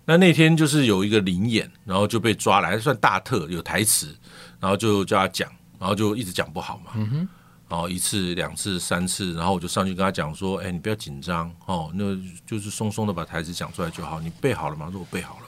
[0.05, 4.15] 那那天就是有一个灵演，然后就被抓来，算大特有台词，
[4.61, 6.93] 然后就叫他讲，然后就一直讲不好嘛。
[6.97, 7.29] 嗯哼。
[7.69, 14.19] 然后一次、两次、三次，然后我就上去跟他讲说：“哎，你不要紧张哦，那就是松松的把台词讲出来就好。
[14.23, 14.89] 你背好了吗？
[14.91, 15.48] 说我背好了。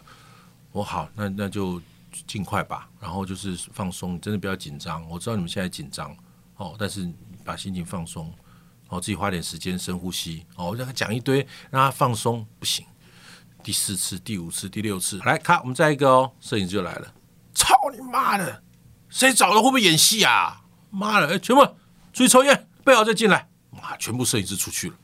[0.73, 1.81] 我好，那那就
[2.27, 2.89] 尽快吧。
[3.01, 5.09] 然后就是放松，真的不要紧张。
[5.09, 6.17] 我知道你们现在紧张
[6.57, 7.11] 哦，但是
[7.45, 8.27] 把心情放松，
[8.85, 10.47] 然后自己花点时间深呼吸。
[10.57, 12.87] 哦，我让他讲一堆，让他放松，不行。”
[13.63, 16.33] 第四次、第五次、第六次，来，卡，我们再一个哦。
[16.41, 17.13] 摄影师就来了，
[17.55, 18.63] 操你妈的，
[19.11, 19.57] 谁找的？
[19.57, 20.63] 会不会演戏啊？
[20.91, 21.63] 妈的，哎，全部
[22.13, 23.51] 出去抽烟，背好再进来。
[23.71, 24.97] 妈，全部摄影师出去了。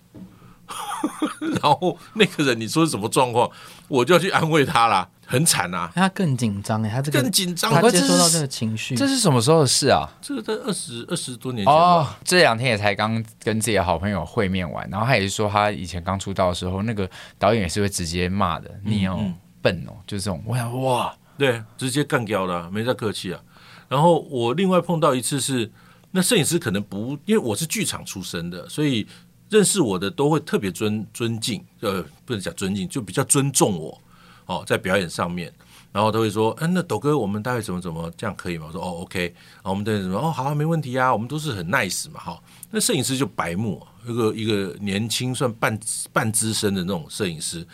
[1.60, 3.50] 然后那个人，你说是什么状况？
[3.88, 5.06] 我就要去安慰他啦。
[5.28, 5.90] 很惨啊！
[5.92, 8.94] 他更紧张哎，他这个更紧张，他接收到这个情绪。
[8.94, 10.08] 这是什么时候的事啊？
[10.22, 12.06] 这个在二十二十多年前哦。
[12.22, 20.40] 这两天也才刚跟自己的好朋友会面完，然后他也是说，他以前刚出道的时候，那个导演也是会直接骂的，你哦、嗯、笨哦，就是这种。
[20.46, 23.40] 我想哇，对，直接干掉了，没再客气啊。
[23.88, 25.68] 然后我另外碰到一次是，
[26.12, 29.04] 那摄影师可能不，因为我是剧场出身的，所以
[29.50, 34.00] 认识我的都会特别尊尊敬，呃，不能讲尊敬，就比较尊重我。
[34.46, 35.52] 哦，在表演上面，
[35.92, 38.66] 然后都会说，嗯，那斗哥，我们大概怎么怎么这样可以吗？
[38.68, 40.18] 我说，哦，OK，然后我们等什么？
[40.18, 42.42] 哦，好啊，没问题啊，我们都是很 nice 嘛，哈。
[42.70, 45.78] 那摄影师就白目，一个一个年轻算半
[46.12, 47.66] 半资深的那种摄影师，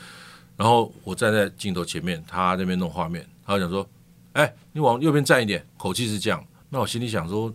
[0.57, 3.87] 然后我站在镜头前面，他那边弄画面，他就讲说，
[4.33, 6.43] 哎，你往右边站一点，口气是这样。
[6.71, 7.53] 那我心里想说，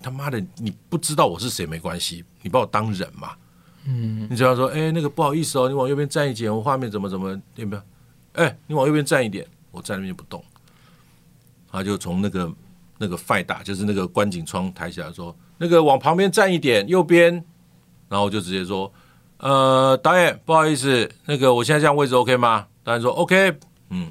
[0.00, 3.36] 他妈的，你不知道我是谁没关系，你把我当人嘛，
[3.84, 7.80] 嗯，你只要说，哎，那个不好意思哦，你往右边站一点，我画面怎么怎么，对不对？
[8.38, 10.42] 哎，你往右边站一点，我站那边不动。
[11.70, 12.50] 他就从那个
[12.98, 17.34] 那个 f 打，就是那个观景窗抬起来说：“那个往旁边站一点，右边。”
[18.08, 18.90] 然后我就直接说
[19.38, 23.58] ：“呃，导演，不好意思，那个我现在这样位置 OK 吗？”导演说：“OK。”
[23.90, 24.10] 嗯，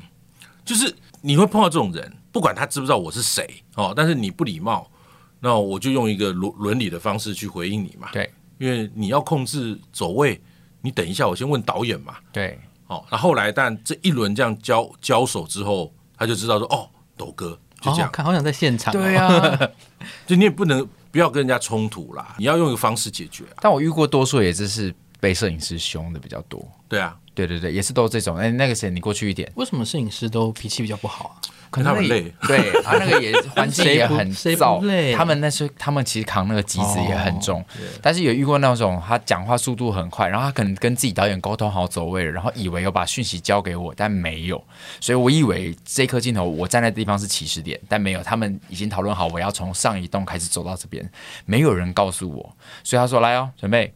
[0.66, 4.92] 就是你会碰到这种人，不管他知不知道我是谁哦，但是你不礼貌，
[5.40, 8.10] 那我就用一个伦伦理的方式去回应你嘛。
[8.12, 10.40] 对，因为你要控制走位，
[10.82, 12.18] 你等一下，我先问导演嘛。
[12.32, 12.60] 对。
[12.88, 19.60] 哦，那后来，但这一轮这样交交手之后，他就知道说，哦，抖哥就这样，看好想在现场，对啊，
[20.26, 23.44] 就你也不能不要跟人家冲突啦，你要用一个方式解决。
[23.62, 28.38] 但我遇过多数也就是被摄影师凶的比较多，对啊，对对对，也是都这种。
[28.38, 29.52] 哎，那个谁，你过去一点。
[29.56, 31.36] 为什么摄影师都脾气比较不好啊？
[31.70, 37.66] 可能他们累，对，他那个也环境也很 燥，他们那时候他们其实扛那个机子也很重，哦、
[38.02, 44.64] 但是有遇过那种他讲话速度很快，然后他可能跟自己导演沟通好走位了，然后以为有把讯息交给我，但没有，
[45.00, 51.10] 所以我以为这颗镜头我站在的地方是起始点，但没有，他们已经讨论好我要从上一栋开始走到这边，
[51.46, 53.94] 没有人告诉我，所以他说来哦，准备，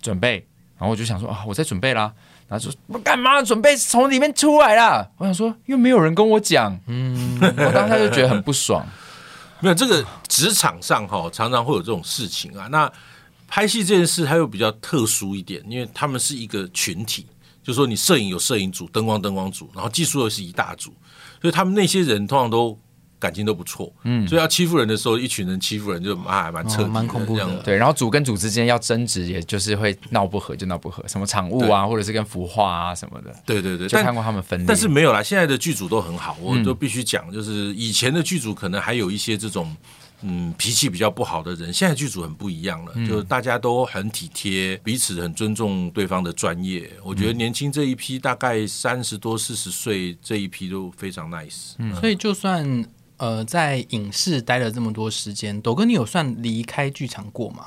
[0.00, 0.46] 准备，
[0.78, 2.12] 然后我就想说啊，我在准备啦。
[2.50, 8.84] 他说：“我干嘛准备从里面出来了？”我想说，又没有人跟我讲，嗯，我当时就觉得很不爽。
[9.60, 12.66] 没有这个职场上哈，常常会有这种事情啊。
[12.66, 12.90] 那
[13.46, 17.26] 拍戏这件事，它又比较特殊一点，因为他们是一个群体，
[17.62, 20.92] 就是说你摄影有摄影组，灯光灯光组，然后技术又是一大组，
[21.40, 22.78] 所以他们那些人通常都。
[23.20, 27.62] 感情都不错，嗯，所以要欺负人的时候，一群人欺负人就啊，蛮彻底，蛮恐怖的。
[27.62, 31.06] 对，然后组跟组之间要争执，也就是会闹不和，就闹不和。
[31.06, 33.32] 什么场务啊，或者是跟服化啊什么的。
[33.44, 34.64] 对对对，就看过他们分。
[34.64, 39.76] 但是没有啦，现在的剧组都很好，我都必须讲，就是以前的剧组可能还有一些这种
[40.22, 46.90] 嗯脾气比较不好的人，现在剧组很不一样了，就是大家都很体贴，彼此很尊重对方的专业。
[47.04, 52.84] 我觉得年轻这一批大概三十多四十岁这一批都非常 nice，嗯，所以就算。
[53.20, 57.66] 呃，在影视待了这么多时间，斗哥，你有算离开剧场过吗？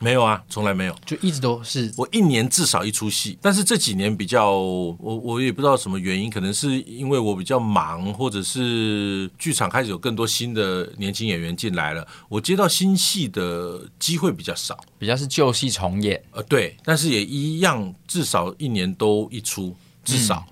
[0.00, 3.38] 没有啊，从来没有，就一直都是我一年至少一出戏。
[3.40, 16.20] 但是这几年比较，我我也不知道什么原因，可能是因为我比较忙，或者是剧场开始有更多新的年轻演员进来了，我接到新戏的机会比较少，比较是旧戏重演。
[16.32, 20.44] 呃，对，但是也一样，至少一年都一出，至少，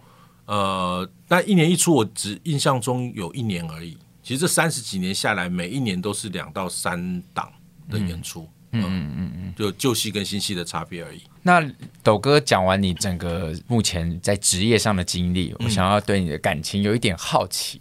[0.47, 3.99] 嗯、呃，但一年一出，我只印象中有一年而已。
[4.23, 7.53] 其实这三十几年下来，每一年都是两到三档
[7.91, 11.23] 的演出，嗯嗯嗯嗯，就旧戏跟新戏的差别而已。
[11.43, 11.61] 那
[12.03, 17.81] 斗哥讲完你整个目前在职业上的经历，我想要对你的感情有一点好奇。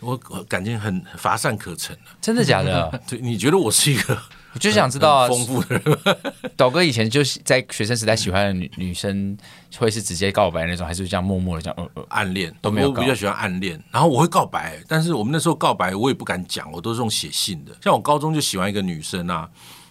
[0.00, 3.00] 我我感情很乏善可陈，真的假的？
[3.06, 4.18] 对，你觉得我是一个
[4.54, 6.16] 我就想知道丰富的人。
[6.56, 9.36] 斗哥以前就是在学生时代喜欢的女女生，
[9.76, 12.88] 会是直接告白那种，还是这样默默的这样呃呃暗恋都没有？
[12.88, 17.76] 我比较喜欢暗恋，然后我会告白，但是我们那时候告白我也不敢讲，我都是用写信的。
[17.82, 19.48] 像我高中就喜欢一个女生啊，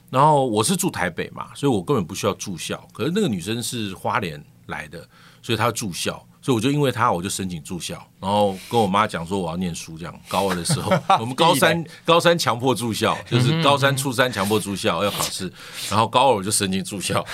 [0.09, 5.07] 然后我是住台北嘛，所以我根本不需要住校，可是那个女生是花莲来的，
[5.41, 6.26] 所以她要住校。
[6.47, 9.97] 所以我就因为他，我就申请住校，然后跟我妈讲说我要念书。
[9.97, 15.51] 这样高二的时候， 我们高三 高三强迫住校，就是高三初三强迫住校要考试，
[15.89, 17.25] 然后高二我就申请住校。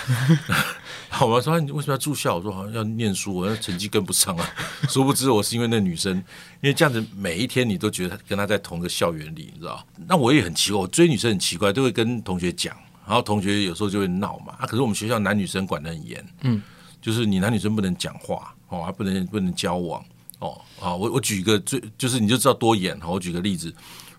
[1.12, 2.38] 然后我妈说你为什么要住校？
[2.38, 4.50] 我说好像要念书，我那成绩跟不上啊。
[4.90, 6.24] 殊不知我是因为那女生，因
[6.64, 9.86] 为这样子每一天你都觉得跟她在同个校园里，你知道？
[10.08, 14.56] 那我也很奇怪，我追女生很奇怪，都会跟同学讲，然后同学有时候就会闹嘛。
[14.58, 16.60] 啊，可是我们学校男女生管得很严，嗯，
[17.00, 18.52] 就是你男女生不能讲话。
[18.74, 20.04] 哦，还不能不能交往
[20.40, 20.96] 哦啊！
[20.96, 23.08] 我我举一个最就是你就知道多严哈！
[23.08, 23.72] 我举个例子，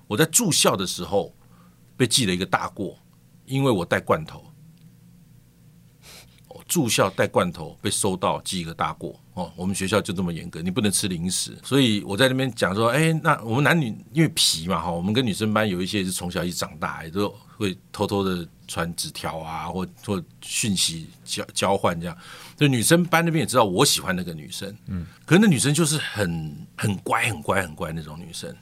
[0.07, 1.35] 我在住校的时候
[1.97, 2.97] 被记了一个大过，
[3.47, 4.39] 因为我带罐头。
[6.49, 9.53] 哦住校带罐头被收到记一个大过哦！
[9.57, 11.59] 我们学校就这么严格，你不能吃零食。
[11.65, 22.17] 所以我在那边讲说，哎，那我们男女因为皮嘛哈，我们跟女生班有一些是从小一起长大，也都会偷偷的传纸条啊，或或讯息交交换这样。
[22.57, 28.55] 就女生班那边也知道我喜欢那个女生，嗯，可是那女生就是很很乖、很乖、很乖那种女生。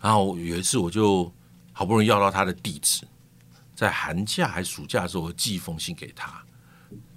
[0.00, 1.32] 然后有一次我就
[1.72, 3.06] 好不容易要到她的地址，
[3.74, 6.42] 在寒假还是暑假的时候，我寄一封信给她。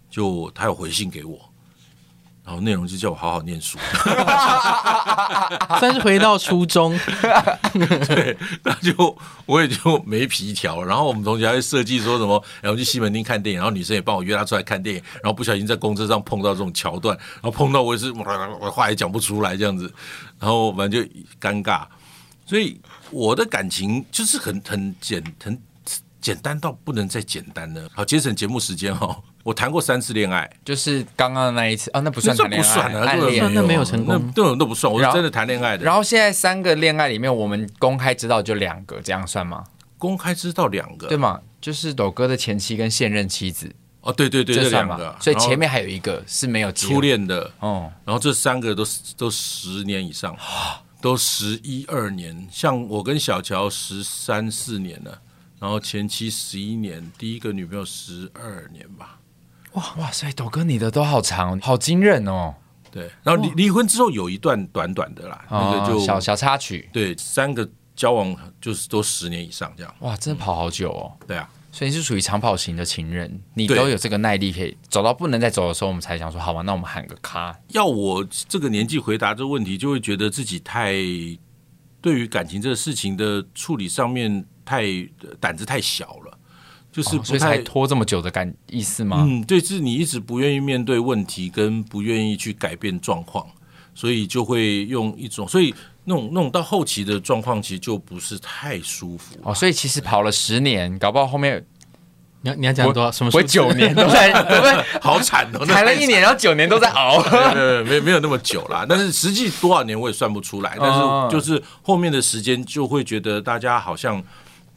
[0.09, 1.46] 就她有回信给我，
[2.47, 3.77] 然后内容就叫我好好念书，
[5.79, 6.97] 算是回到初中。
[8.07, 10.81] 对，那就我也就没皮条。
[10.81, 19.93] 然后我们同学还会设计说什么，然后去西门町看电影，然后女生也帮我约她出来看电影，然后不小心在公车上碰到这种桥段，然后碰到我也是我话也讲不出来这样子，
[20.39, 21.09] 然后反正就
[21.41, 21.85] 尴尬。
[22.45, 22.79] 所以
[23.11, 25.61] 我的感情就是很很简很
[26.21, 27.89] 简单到不能再简单了。
[27.93, 29.21] 好，节省节目时间哈。
[29.47, 34.91] 我谈过三次恋爱，就是刚刚的那一次啊，那不算谈恋爱，不算啊，暗恋那没有成功，那这种都不算。
[34.91, 35.85] 我是真的谈恋爱的。
[35.85, 39.63] 然后现在三个恋爱里面，我们公开知道就两个，这样算吗？
[39.97, 41.39] 公开知道两个，对吗？
[41.61, 43.73] 就是斗哥的前妻跟现任妻子。
[44.01, 45.15] 哦，对对对，这两个。
[45.21, 47.89] 所以前面还有一个是没有初恋的哦。
[48.03, 50.35] 然后这三个都都十年以上，
[50.99, 52.45] 都十一二年。
[52.51, 55.21] 像我跟小乔十三四年了，
[55.57, 59.16] 然后前妻十一年，第一个女朋友十二年吧。
[59.77, 62.55] 哇哇塞，斗哥你的都好长，好惊人哦。
[62.89, 66.89] 对，然后离离婚之后有一段短短的啦，哦、那个就小小插曲。
[66.91, 69.93] 对，三个交往就是都十年以上这样。
[69.99, 71.11] 哇，真的跑好久哦。
[71.27, 77.55] 对啊，所以你是属于长跑型的情人，你都有这个耐力，可以走到不能再走的时候，我们才想说，好吧，那我们喊个卡。
[77.67, 80.93] 要我这个年纪回答这个问题，就会觉得自己太
[82.01, 84.85] 对于感情这个事情的处理上面太
[85.39, 86.36] 胆子太小了。
[86.97, 89.17] 就是不太、哦、所以才拖这么久的感意思吗？
[89.21, 93.45] 嗯，对，是你一直不愿意面对问题，跟不愿意去改变状况，
[93.93, 95.71] 所以就会用一种，所以
[96.05, 99.53] 那种那种到后期的状况，其实就不是太舒服哦。
[99.53, 101.63] 所以其实跑了十年，搞不好后面
[102.41, 103.11] 你要你要讲多少？
[103.11, 103.29] 什么？
[103.31, 104.33] 我九年都在？
[104.99, 107.21] 好惨哦，谈 了一年，然后九年都在熬，
[107.53, 108.83] 对，没没有那么久啦。
[108.89, 114.23] 但是实际多少年我也算不出来，但是就是后面的时间就会觉得大家好像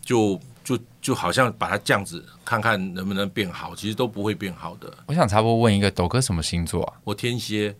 [0.04, 0.38] 就。
[0.62, 4.92] 就就好像把它这样子看看能不能变好，其实都不会变好的。
[5.06, 6.94] 我想差不多问一个，斗哥什么星座啊？
[7.04, 7.74] 我天蝎。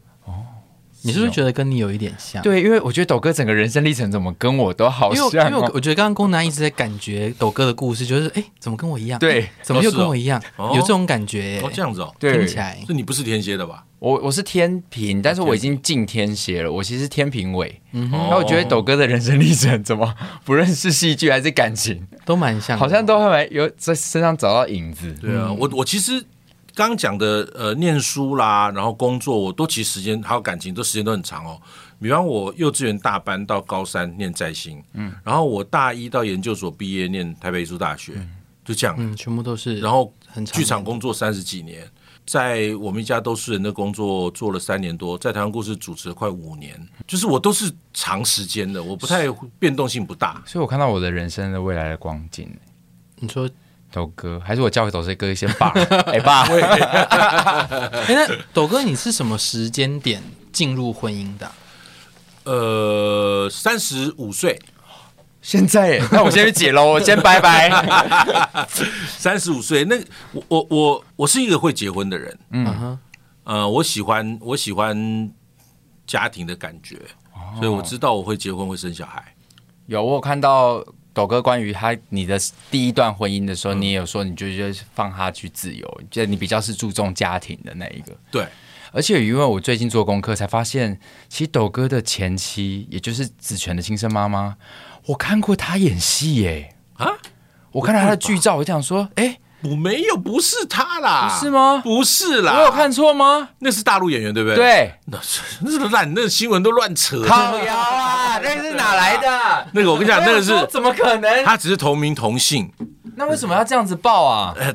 [1.01, 2.43] 哦，你是不是觉得跟你有一点像？
[2.43, 5.51] 对，因为我觉得抖哥整个人生历程怎么跟我都好像。
[5.51, 9.19] 因为我觉得刚刚宫南一直在感觉抖哥的故事，就是哎，怎么跟我一样？
[9.19, 10.43] 对，怎么又跟我一样？
[10.59, 11.61] 有这种感觉。
[11.65, 12.79] 哦，这样子哦，听起来。
[12.87, 13.85] 是你不是天蝎的吧？
[13.99, 16.73] 我我是天平，但是我已经进天蝎了。
[16.73, 25.15] 我其实天平尾，嗯，然后我觉得抖哥的人生历程怎么 不论是戏剧还是感情都蛮像，好像都还有在身上找到影子。
[25.21, 26.25] 对啊，我我其实
[26.89, 31.61] 刚讲的呃，念书啦，然后工作，我都其实时间还有感情都时间都很长哦。
[32.01, 38.15] 比方我幼稚园大班到高三念在新，嗯，然后我大一到研究所毕业念台北艺术大学，
[38.65, 40.13] 就这样，嗯，全部都是，然后
[40.53, 41.87] 剧场工作三十几年。
[42.27, 52.49] 在我们一家都是人的工作做了三年多，在台湾故事主持了快五年，就是我都是长时间的，我不太变动性不大，所以我看到我的人生的未来的光景。
[53.17, 53.51] 你说
[53.91, 55.69] 斗哥，还是我教给斗哥一些爸？
[56.13, 60.23] 哎爸，哎那斗哥你是什么时间点
[60.53, 61.51] 进入婚姻的？
[62.45, 64.61] 呃，三十五岁。
[65.43, 67.71] 现在， 那我先去解喽，我先拜拜。
[69.09, 69.97] 三十五岁，那
[70.33, 72.99] 我我我我是一个会结婚的人，嗯哼，
[73.45, 75.31] 呃，我喜欢我喜欢
[76.07, 76.99] 家庭的感觉，
[77.57, 79.35] 所以我知道我会结婚会生小孩。
[79.87, 82.39] 有我有看到斗哥关于他你的
[82.71, 88.17] 第一段婚姻的时候，嗯、你也有说你就觉得放他去自由，就你比较是注重家庭的那一个。
[88.31, 88.47] 对，
[88.93, 90.99] 而且因为我最近做功课才发现，
[91.29, 94.57] 其实斗哥的前妻，也就是子权的亲生妈妈，
[95.07, 96.75] 我看过她演戏耶。
[96.95, 97.07] 啊？
[97.73, 99.41] 我看到他的剧照，我就想说，哎、欸。
[99.63, 101.81] 我没有，不是他啦，不是吗？
[101.85, 103.49] 不是啦，我有看错吗？
[103.59, 104.57] 那是大陆演员，对不对？
[104.57, 107.23] 对，那是那是烂，那个新闻都乱扯。
[107.23, 109.67] 靠谣啊，那是哪来的？
[109.73, 111.45] 那个我跟你讲，那个是怎么可能？
[111.45, 112.71] 他只是同名同姓。
[113.17, 114.55] 那为什么要这样子报啊？
[114.57, 114.73] 呃，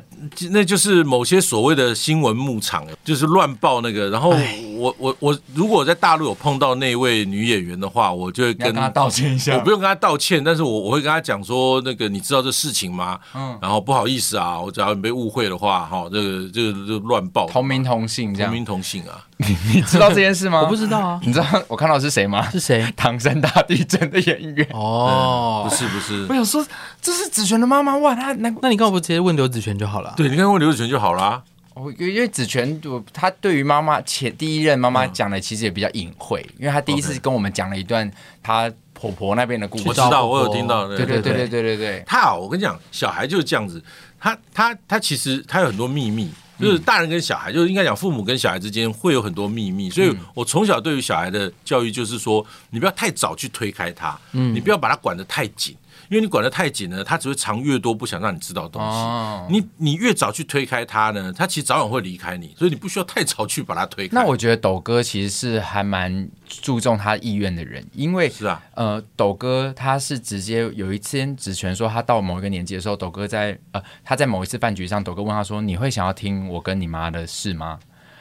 [0.50, 4.08] 那就是某些所谓的新闻牧场，就是乱报那个。
[4.10, 4.32] 然后
[4.76, 9.56] 我我我，如果在大陆有碰到那位女演员的话，我就会跟她道歉一下。
[9.56, 13.18] 我不用跟她道歉，但是我我会跟她讲说，那个你知道这事情吗？
[13.34, 13.58] 嗯。
[13.60, 17.46] 然后不好意思啊，我只要你被误会的话，哈，这个这个就乱报。
[17.46, 18.50] 同名同姓这样。
[18.50, 19.24] 同名同姓啊。
[19.38, 20.60] 你你知道这件事吗？
[20.60, 21.20] 我不知道啊。
[21.22, 22.48] 你知道我看到是谁吗？
[22.50, 22.86] 是谁？
[22.96, 24.66] 唐山大地震的演员。
[24.72, 26.26] 哦，不是不是。
[26.28, 26.64] 我想说，
[27.02, 30.14] 这是子璇的妈妈哇，她那那你干嘛不直接问刘子璇就好了？
[30.16, 31.42] 对，你看问刘子璇就好了。
[31.76, 32.80] 哦，因为子权，
[33.12, 38.10] 他对于妈妈前第一任妈妈讲的其实也比较隐晦，因为他第一次跟我们讲了一段
[38.42, 39.84] 他婆婆那边的故事。
[39.86, 40.88] 我知道，我有听到。
[40.88, 42.04] 对对对对对对对。
[42.06, 43.82] 他好，我跟你讲，小孩就是这样子，
[44.18, 46.30] 他他他其实他有很多秘密。
[46.58, 55.76] 就是大人跟小孩，就是应该讲父母跟小孩之间会有很多秘密，所以我从小对于小孩的教育就是说，你不要太早去推开他，你不要把他管得太紧。
[56.08, 58.88] 因为你管得太紧呢，他只会藏越多不想让你知道的东西。
[58.88, 64.14] 哦、你你越早去推开他呢，他其实早晚会离开你，所以你不需要太早去把他推开。
[64.14, 77.78] 那我觉得斗哥其实是还蛮注重他意愿的人，因为是啊，呃，斗哥他是直接有一天子权说他到某一个年纪的时候，斗哥在呃他在某一次饭局上，斗哥问他说：“你会想要听我跟你妈的事吗？”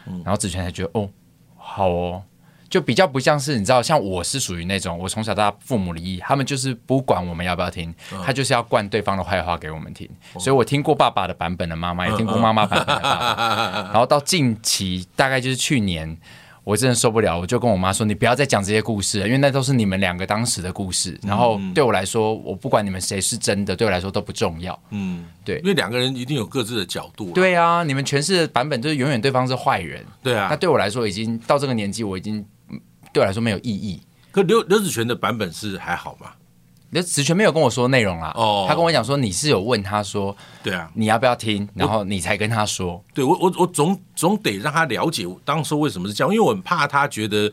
[0.08, 1.10] 嗯、然后子权才觉得哦，
[1.58, 2.24] 好哦。
[2.76, 10.10] 就比较不像是你知道，像我是属于那种，我从小到大父母离异，他们就是不管我们要不要听，他就是要灌对方的坏话给我们听。
[10.38, 13.90] 所以我听过爸爸的版本的妈妈，也听过妈妈版本的爸爸。
[13.94, 16.18] 然后到近期，大概就是去年。
[16.66, 21.16] 我真的受不了，我就跟我妈说：“你不要再讲这些故事了，因为那都是你们两个当时的故事。
[21.22, 24.76] 然后对我来说，我不管你们谁是真的，对我来说都不重要。
[24.90, 27.30] 嗯，对，因为两个人一定有各自的角度。
[27.34, 30.04] 对啊，你们诠释的版本就是永远对方是坏人。
[30.24, 32.44] 对啊，那对我来说，已经到这个年纪，我已经
[33.16, 34.01] 对我来说没有意义。
[34.34, 36.32] 可刘刘子权的版本是还好吗？
[36.89, 38.34] 刘子权没有跟我说内容啊。
[38.36, 41.66] 哦，他跟我讲说，你是有问他说，对啊，你要不要听？
[41.74, 43.01] 然后你才跟他说。
[43.13, 47.49] 对我，我我总总得让他了解当时为什么是这样，因为我很怕他觉得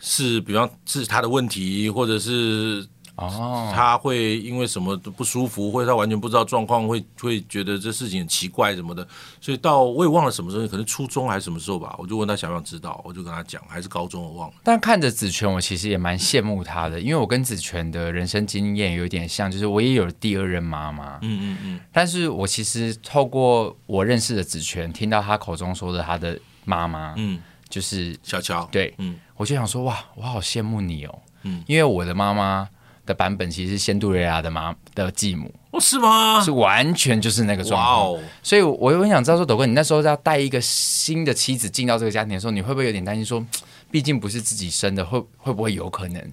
[0.00, 2.84] 是，比方是他的问题，或者是。
[3.16, 9.06] 哦，他会因为什么都不舒服，或者他完全不知道状况，会会觉得这事情很奇怪什么的，
[9.40, 14.54] 所以到我也忘了什么时候，可能初中还是什么时候吧，我就问他想不想知道，我就跟他讲，还是高中我忘了。
[14.62, 27.40] 但看着子权，我其实也蛮羡慕他的，因为我跟子权的人生经验有点像，就是我也有第二任妈妈，嗯嗯嗯，但是我其实透过我认识的子权，听到他口中说的他的妈妈，嗯，
[27.70, 32.68] 就是小乔，对，嗯，我就想说哇，我好羡慕你哦，嗯，因为我的妈妈。
[33.06, 36.40] 的版本其实是仙杜瑞拉的妈的继母哦，是吗？
[36.42, 43.44] 是完全就是那个状况，哦、所以我又很想知道说，斗哥，你那时候要带一个新的妻子进到这个家庭的时候，你会不会有点担心说，
[43.90, 46.32] 毕竟不是自己生的，会会不会有可能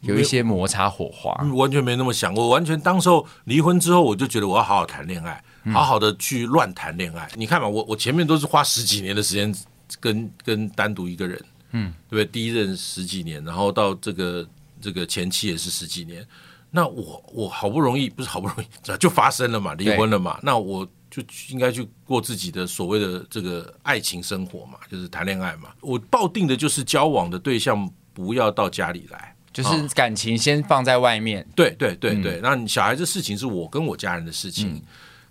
[0.00, 1.32] 有一些摩擦火花？
[1.54, 7.28] 完全没那么想过，我完全当时候离婚之后，我就觉得我要好好谈恋爱，嗯、好好的去乱谈恋爱。
[7.36, 9.54] 你看嘛，我我前面都是花十几年的时间
[10.00, 11.40] 跟跟单独一个人，
[11.72, 12.24] 嗯，对不对？
[12.24, 14.46] 第一任十几年，然后到这个。
[14.82, 16.26] 这个前妻也是十几年，
[16.70, 18.66] 那我我好不容易不是好不容易
[18.98, 25.68] 就发生了嘛，离婚了嘛，那我就应该去过自己的所谓的这个爱情生活嘛，就是谈恋爱嘛。
[25.80, 31.46] 我抱定的就是交往的对象不要到家里来，就是感情先放在外面。
[31.54, 34.82] 对对对对，那你小孩子事情是我跟我家人的事情，嗯、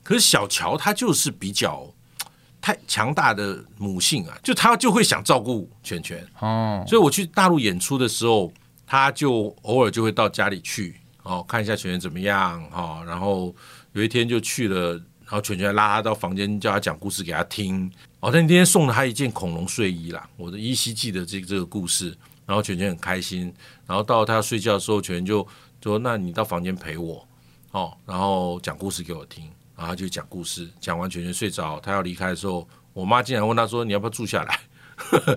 [0.04, 1.92] 可是小乔他就是比较
[2.62, 8.54] 太强大的母性啊，就他就会想照顾全全哦，所以我去大陆演出的时候。
[8.92, 13.56] 他就偶尔就会到家里去哦，看一下权权怎么样哦，然后
[13.94, 14.92] 有一天就去了，
[15.24, 17.90] 然后权权拉他到房间，叫他讲故事给他听
[18.20, 18.30] 哦。
[18.30, 22.14] 他那天送了他一件恐龙睡衣啦，我的依稀记得这个这个故事。
[22.46, 23.54] 然后权权很开心，
[23.88, 25.48] 然后到他睡觉的时候，权权就
[25.82, 27.26] 说：“那你到房间陪我
[27.72, 34.60] 哦，然后讲故事给我听。”然后就讲故事，讲完权权睡着，他要离开的时候，我妈竟然问他说：“你要不要住下来？”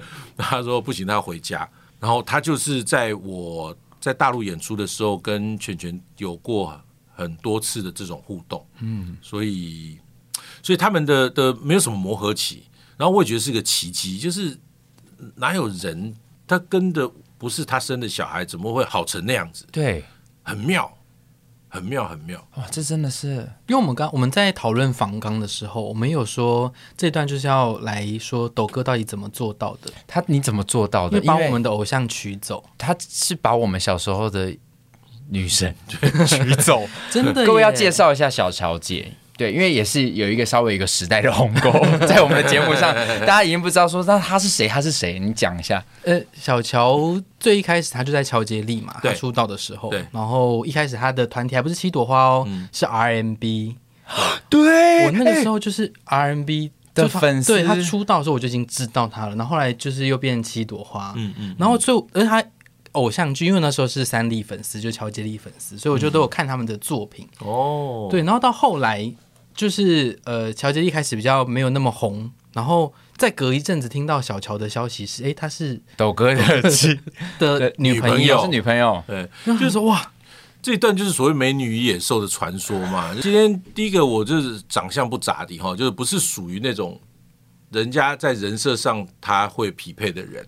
[0.37, 1.69] 他说：“不行，他要回家。”
[2.01, 6.79] 然后他就是在我在大陆演出的时候，跟全全有过
[7.15, 9.99] 很多次的这种互动，嗯，所以
[10.63, 12.65] 所以他们的的没有什么磨合期，
[12.97, 14.59] 然后我也觉得是个奇迹，就是
[15.37, 16.15] 哪有人
[16.47, 19.67] 他跟的不是他生的小孩，怎么会好成那样子？
[19.73, 20.05] 对，
[20.43, 20.93] 很妙，
[21.75, 22.39] 很妙很妙。
[22.55, 23.35] 哇，这真的是，
[23.67, 29.91] 因为我们刚我们在讨论房刚的时候，我们有说这段就是要来说抖哥到底怎么做到的。
[30.07, 31.21] 他你怎么做到的？
[31.23, 34.57] 把我们的偶像取走，他是把我们小时候的
[35.31, 35.75] 女神
[36.27, 37.45] 取走，真的。
[37.45, 39.13] 各位要介绍一下小乔姐。
[39.37, 41.71] 对，因为也是有一个稍微一个时代的鸿沟，
[42.07, 45.19] 在我们的节目上，大家已经不知道说那他是谁，他是谁？
[45.19, 45.85] 你讲一下。
[46.05, 53.75] 呃，小乔最一开始他就在乔杰利嘛，他出道的时候，然后一开始他的团体还不是七朵花哦，嗯、是 RMB。
[54.49, 57.55] 对，我那个时候就是 RMB 的粉丝。
[57.55, 61.57] 对，他出道的时候我就已经知道他了，然后后来就是又变成七朵花，嗯嗯。
[61.59, 62.45] 然后就而他。
[62.95, 67.29] 偶像剧，因为那时候是三立粉丝，就乔杰利粉丝，所以我就都有看他们的作品。
[67.41, 69.13] 哦、嗯，对，然后到后来
[69.55, 76.63] 就是呃，乔杰一开始比较没有那么红，然后再隔一阵子听到小乔的消息是，哎，她是抖哥的
[77.39, 79.03] 的女朋友，是女朋友。
[79.07, 80.13] 对，就是说哇，
[80.61, 83.15] 这一段就是所谓美女与野兽的传说嘛。
[83.23, 87.01] 今天第一个我就是长相不咋地哈，就是不是属于那种
[87.71, 90.47] 人家在人设上他会匹配的人。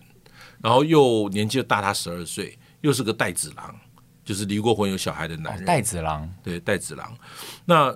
[0.59, 3.75] 然后又年纪又大他十二岁，又是个带子郎，
[4.25, 5.63] 就是离过婚有小孩的男人。
[5.65, 7.15] 带子郎，对，带子郎。
[7.63, 7.95] 那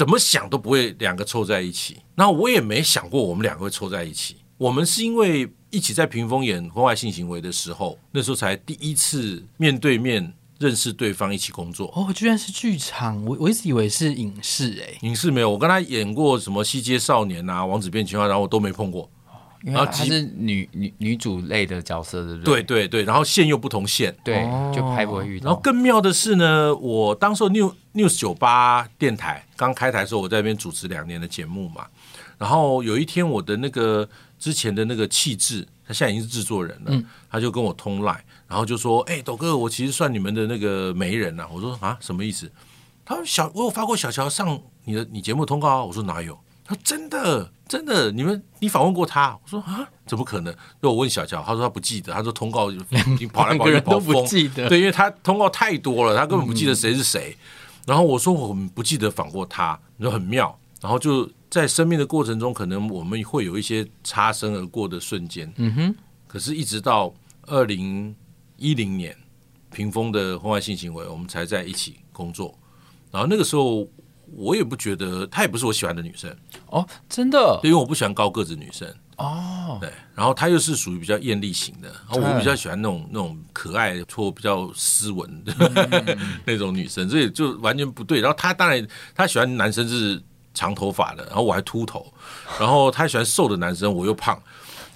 [0.00, 1.98] 怎么想都不会两个凑在一起。
[2.14, 4.36] 那我也没想过我们两个会凑在一起。
[4.56, 11.92] 我们是因为一起在屏风演婚外性行为的时候，那时候才第一次面对面认识对方，一起工作。
[11.94, 14.98] 哦，居然是剧场，我我一直以为是影视诶、欸。
[15.02, 19.06] 影视没有，我跟他演过什么《西街少年》啊，《王子变青蛙》，然后我都没碰过。
[19.62, 22.62] 然后她是女女女主类的角色，对不对？
[22.62, 24.42] 对对对，然后线又不同线，对，
[24.74, 25.46] 就拍不会遇到。
[25.46, 31.86] 然后更妙的是呢，我当时 New News 九八电台刚开台的时候，我在那边主持两年的节目嘛。
[32.38, 34.08] 然后有一天，我的那个
[34.38, 42.50] 之前的那个气质，他现在已经是制作人了，嗯、他就跟我通赖，然后就说：“哎，斗哥，我其实算你们的那个媒人呐、啊。”我说：“啊，什么意思？”
[43.04, 49.38] 他说：“小，我有发过小乔上你的你节目通告啊。”我说：“哪有？”他说：“真的。”真的，你们你访问过他？
[49.44, 50.52] 我说啊，怎么可能？
[50.80, 52.12] 那我问小乔，他说他不记得。
[52.12, 52.80] 他说通告就
[53.28, 57.30] 跑来跑去跑疯，记得对，因为他通告太多了，他根本不记得谁是谁。
[57.30, 57.46] 嗯、
[57.86, 60.58] 然后我说我们不记得访过他，你说很妙。
[60.80, 65.52] 然后就在生命的过程中，可能我们会有一些擦身而过的瞬间。
[65.56, 65.94] 嗯哼。
[66.26, 67.14] 可是，一直到
[67.46, 68.12] 二零
[68.56, 69.16] 一零年，
[69.70, 72.52] 屏风的婚外性行为，我们才在一起工作。
[73.12, 73.86] 然后那个时候。
[74.32, 76.34] 我也不觉得，她也不是我喜欢的女生
[76.66, 79.78] 哦，真的，因为我不喜欢高个子女生哦。
[79.80, 88.20] 对，然后她又是属于比较艳丽型的，然后我比较喜欢那种那种可爱或比较斯文的、嗯、 那种女生，所以就完全不对。
[88.20, 90.22] 然后她当然她喜欢男生是
[90.54, 92.12] 长头发的，然后我还秃头，
[92.58, 94.40] 然后她喜欢瘦的男生，我又胖，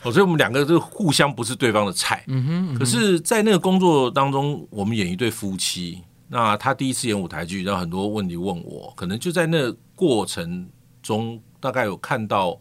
[0.03, 2.25] 所以我们两个就互相不是对方的菜。
[2.29, 6.01] 嗯哼，嗯哼，可是，在那个工作当中，我们演一对夫妻。
[6.35, 10.69] 那他第一次演舞台剧，然后很多问题问我，可能就在那过程
[11.01, 12.61] 中，大概有看到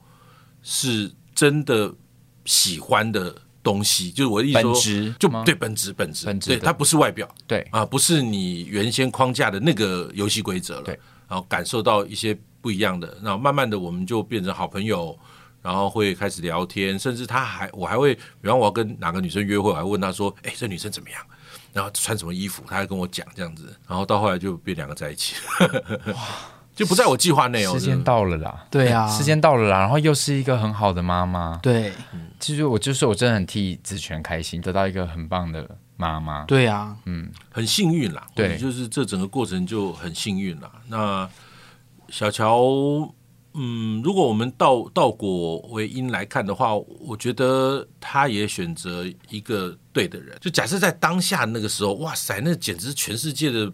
[0.61, 1.91] 是真的
[2.45, 7.67] 喜欢的东西，就是我的意思说，就对本质本质，本质对它不是外表，对。
[7.71, 15.17] 啊，不是你原先框架的那个游戏规则了，对，然后感受到一些不一样的，然后慢慢的我们就变成好朋友，
[15.63, 21.19] 然后会开始聊天，甚至他还我还会，比方我要跟哪个女生约会，我还问他说，哎，这女生怎么样？
[21.73, 25.35] 然后穿什么衣服，他还跟我讲这样子，然后到后来就变两个在一起，
[26.13, 26.19] 哇，
[26.73, 27.73] 就不在我计划内哦。
[27.73, 31.91] 时间到了啦，对啊，时间到了啦，然后又是一个很好的妈妈，对，
[32.39, 35.67] 其实我就是我真的很替子权开心，得到一个很棒的
[35.97, 40.71] 妈妈，对啊，嗯，很幸运啦，对，就是这整个过程就很幸运啦。
[40.87, 41.29] 那
[42.09, 43.13] 小乔。
[43.55, 50.35] 嗯，如果我们倒倒果为因来看的话，我觉得他也选择一个对的人。
[50.41, 53.71] 就假设在当下那个时候，哇塞，那简直全世界的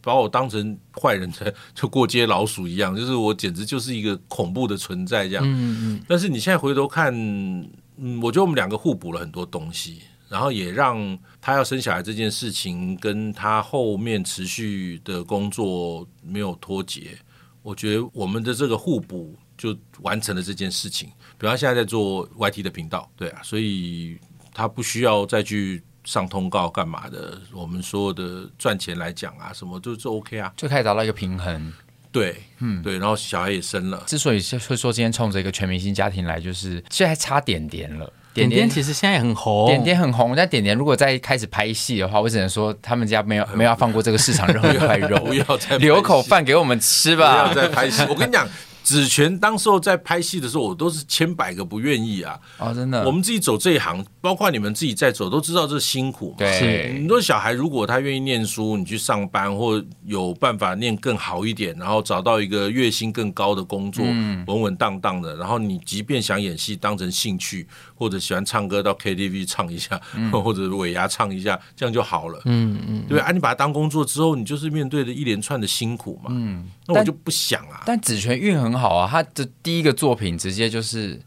[0.00, 5.44] 把我当成坏人的，就过街老鼠一样， 就是我简直就是一个恐怖的存在这样。
[5.46, 6.04] 嗯嗯。
[6.08, 17.16] 但是你现在回头看，嗯，我觉得我们两个互补了很多东西，然后也让他要生小孩这件事情跟他后面持续的工作没有脱节。
[17.62, 21.10] 我觉得我们的这个互补就完成了这件事情。
[21.38, 24.18] 比方现在在做 YT 的频道，对啊，所以
[24.52, 27.40] 他不需要再去上通告干嘛的。
[27.52, 31.72] 我们所有的赚钱来讲啊，什么都是 OK 啊，就开始达到一个平衡。
[32.10, 34.04] 对，嗯，对，然后小孩也生了。
[34.06, 38.12] 之所以会说今天冲着一个全明星家庭来，就是现在还差点点了。
[38.34, 40.34] 点点其实现在也很红，点点很红。
[40.34, 47.48] 但点点如果再开始拍戏的话，我只能说他们家没有没有要放过这个市场任何一块肉，不要再留口饭给我们吃吧。
[47.48, 48.02] 不要再拍戏。
[48.08, 48.48] 我跟你讲，
[48.82, 52.38] 子权当时候在拍戏的时候，我都是千百个不愿意啊！
[52.58, 56.34] 哦，真的，我们自己走这一行，包括你们自己在走，都知道这辛苦。
[56.36, 64.04] 对，很多小孩如果他愿意念书，你去上班或有办法念更好一点，然后找到一个月薪更高的工作，
[64.46, 65.36] 稳稳当当的。
[65.36, 70.00] 然后你即便想演戏当成兴趣，或者喜欢唱歌到 KTV 唱一下，
[70.32, 72.40] 或者尾牙唱一下，这样就好了。
[72.46, 76.30] 嗯嗯，对啊，你把它当工作之后，你就是面对着一连串的辛苦嘛。
[76.30, 77.82] 嗯，那我就不想啊。
[77.86, 81.20] 但子权运很好啊，他的第一个作品直接就是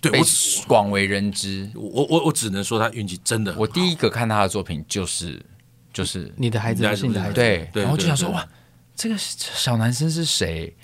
[0.00, 0.24] 对我
[0.66, 1.70] 广为人知。
[1.74, 3.54] 我我我只能说他运气真的。
[3.56, 5.40] 我第一个看他的作品就是
[5.92, 8.46] 就是你的孩子是你的孩子，对，然后就想说哇，
[8.94, 10.74] 这个小男生是谁？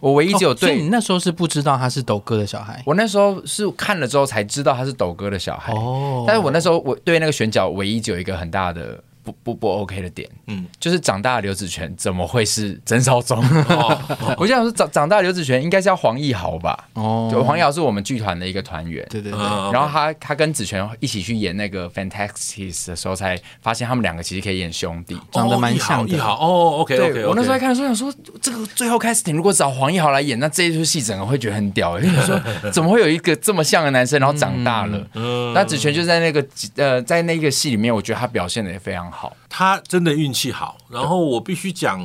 [0.00, 2.82] 我唯一只有对你那时候是不知道他是抖哥的小孩。
[2.84, 5.72] 我那时候是看了之后才知道他是抖哥的小孩。
[5.72, 9.02] 哦，但是我那时候我对那个选角唯一只有一个很大的。
[9.24, 13.42] 不不不 OK 的点，嗯，就是长大的刘子权怎么会是曾少宗？
[14.36, 16.88] 我想说长长大的刘子权应该是叫黄义豪吧？
[16.92, 19.40] 哦，就黄义豪是我们剧团的一个团员，对对对。
[19.40, 26.14] 然后他他跟子权一起去演那个 Fantastic 的时候，才发现他们两个其实可以演兄弟，长得蛮像的。
[26.14, 27.26] 义豪哦，OK OK, okay。
[27.26, 28.12] 我那时候在看的时候想说，
[28.42, 31.98] 这个最后开始如果找黄义豪来演，那这一出戏整个会觉得很屌。
[31.98, 32.38] 因为说
[32.70, 35.06] 怎么会有一个这么像的男生，然后长大了？
[35.14, 36.44] 嗯，那子权就在那个
[36.76, 39.13] 呃在那个戏里面，我觉得他表现的也非常好。
[39.48, 42.00] 他真的运气好，然后我必须讲，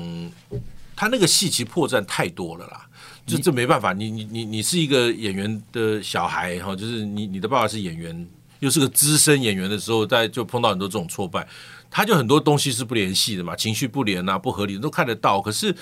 [0.96, 2.86] 他那个戏其实破绽太多了啦，
[3.26, 8.28] 就这没办法，你你你你是一个演员的小孩哈，就是你你的爸爸是演员，
[8.60, 11.48] 又是个资深演员的时候，在就碰到很多这种挫败，
[11.90, 15.76] 他就很多东西是不联系的嘛，情绪不连啊，不合理都看得到，可是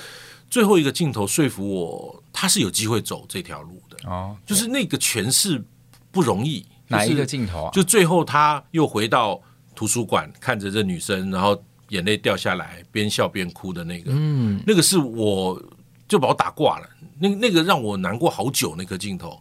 [0.49, 5.63] 最后一个镜头说服我，他是有机会走这条路的哦，就是那个诠释
[6.11, 7.71] 不容易，哪一个镜头啊？
[7.71, 9.41] 就最后他又回到。
[9.77, 15.61] 图书馆看着这女生，然后眼泪掉下来，边笑边哭的那个，嗯，那个是我
[16.07, 16.89] 就把我打挂了。
[17.19, 18.75] 那那个让我难过好久。
[18.75, 19.39] 那个镜头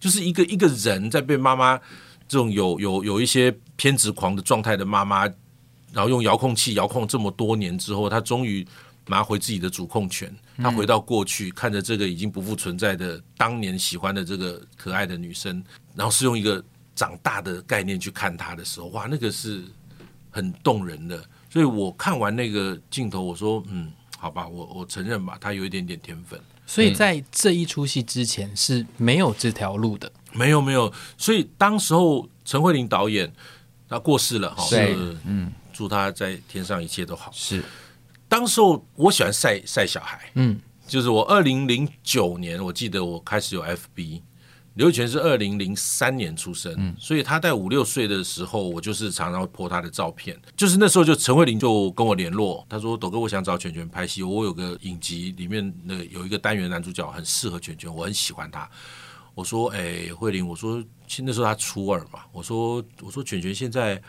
[0.00, 1.78] 就是一个一个人在被妈妈
[2.26, 5.20] 这种有有有一些偏执狂的状态的妈妈，
[5.92, 8.66] 然后用遥控器遥控这么多年之后，她终于
[9.06, 10.34] 拿回自己的主控权。
[10.56, 15.62] 她回到过去，看着这个已经不复存在的当年喜欢的这个可爱的女生，
[15.94, 16.60] 然后是用一个。
[16.96, 19.62] 长大的概念去看她的时候，哇，那个是
[20.36, 21.24] 很动人的。
[21.48, 26.38] 所以我看完那个镜头，我说，嗯，好吧，我我承认吧，他有一点点天分。
[26.66, 30.92] 所以在这一出戏之前是没有这条路的，没有没有。
[31.16, 33.32] 所以当时候陈慧琳导演
[33.88, 34.64] 他过世了，哈，
[35.24, 37.30] 嗯，祝他在天上一切都好。
[37.32, 37.62] 是，
[38.28, 44.20] 当时候我喜欢晒晒小孩，嗯，就是我二零零九年，我记得我开始有 FB。
[44.76, 50.38] 刘全是二零零三年出生，嗯，所以他在五六岁的时候，我就是常常会 po 他的照片。
[50.54, 58.68] 就是那时候，就陈慧琳就跟我联络，他说：“斗哥，我想找全全拍戏，我有个影集里面那有一个单元男主角很适合全全，我很喜欢他。”
[59.34, 60.82] 我说：“哎，慧琳，我说，
[61.20, 64.00] 那时候他初二嘛，我说，我说全全现在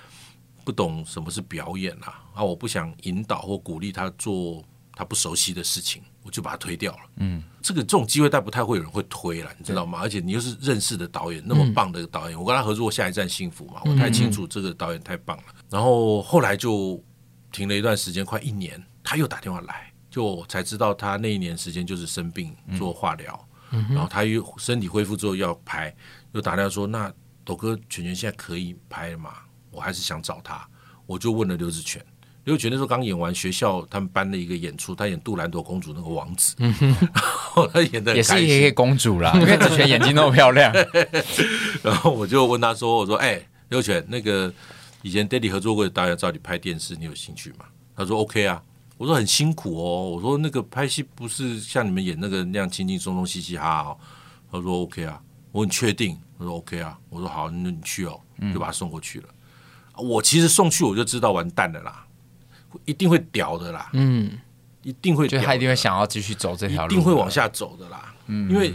[0.66, 4.62] 不懂什么是表演啊，啊，我不想引导或鼓励他做
[4.94, 7.00] 他不熟悉的事情。”我就把他推掉了。
[7.16, 10.00] 嗯，这个这种机会，但不太会有人会推了，你知道吗？
[10.02, 15.44] 而且你又是认识的导演，那么棒的一个导演，我跟他合作过《下一站幸福》嘛，我太清楚这个导演太棒了。
[15.70, 17.02] 然后后来就
[17.50, 25.96] 停了一段时间，快一年，他又打电话来，就我才知道他那一年时间就是生病做化疗，然后他又身体恢复之后要拍，
[26.34, 27.10] 又打电话说：“那
[27.46, 29.32] 斗哥全全现在可以拍了吗？
[29.72, 30.68] 我还是想找他。”
[31.08, 31.82] 我就问了刘子
[32.48, 32.54] 权。
[32.54, 40.74] 刘子权那时候刚演完学校他们班的一个演出，他演杜兰朵公主那个王子，嗯、哼他演的也是一个公主啦，因为子权眼睛那么漂亮。
[41.84, 44.52] 然后我就问他说：“我说，哎、欸，刘全，那个
[45.02, 48.64] 以前 Daddy 合作过的导演找你拍电视，你有兴趣吗？”他说：“OK 啊。”
[48.98, 53.98] 我说：“很辛苦哦。”我说：“那个拍戏不是像你们演那个那样轻轻松松、嘻嘻哈哈。”
[54.50, 55.22] 他说：“OK 啊。”
[55.52, 56.18] 我很确定。
[56.38, 58.18] 我说：“OK 啊。”我说：“好，那你去哦。”
[58.54, 59.26] 就把他送过去了。
[59.98, 62.06] 嗯、我其实送去我就知道完蛋了啦。
[62.86, 64.38] 一定会屌的啦，嗯，
[64.84, 68.74] 一定会，就他一定会想要继续走这条路，一定会往下走的啦，嗯，因为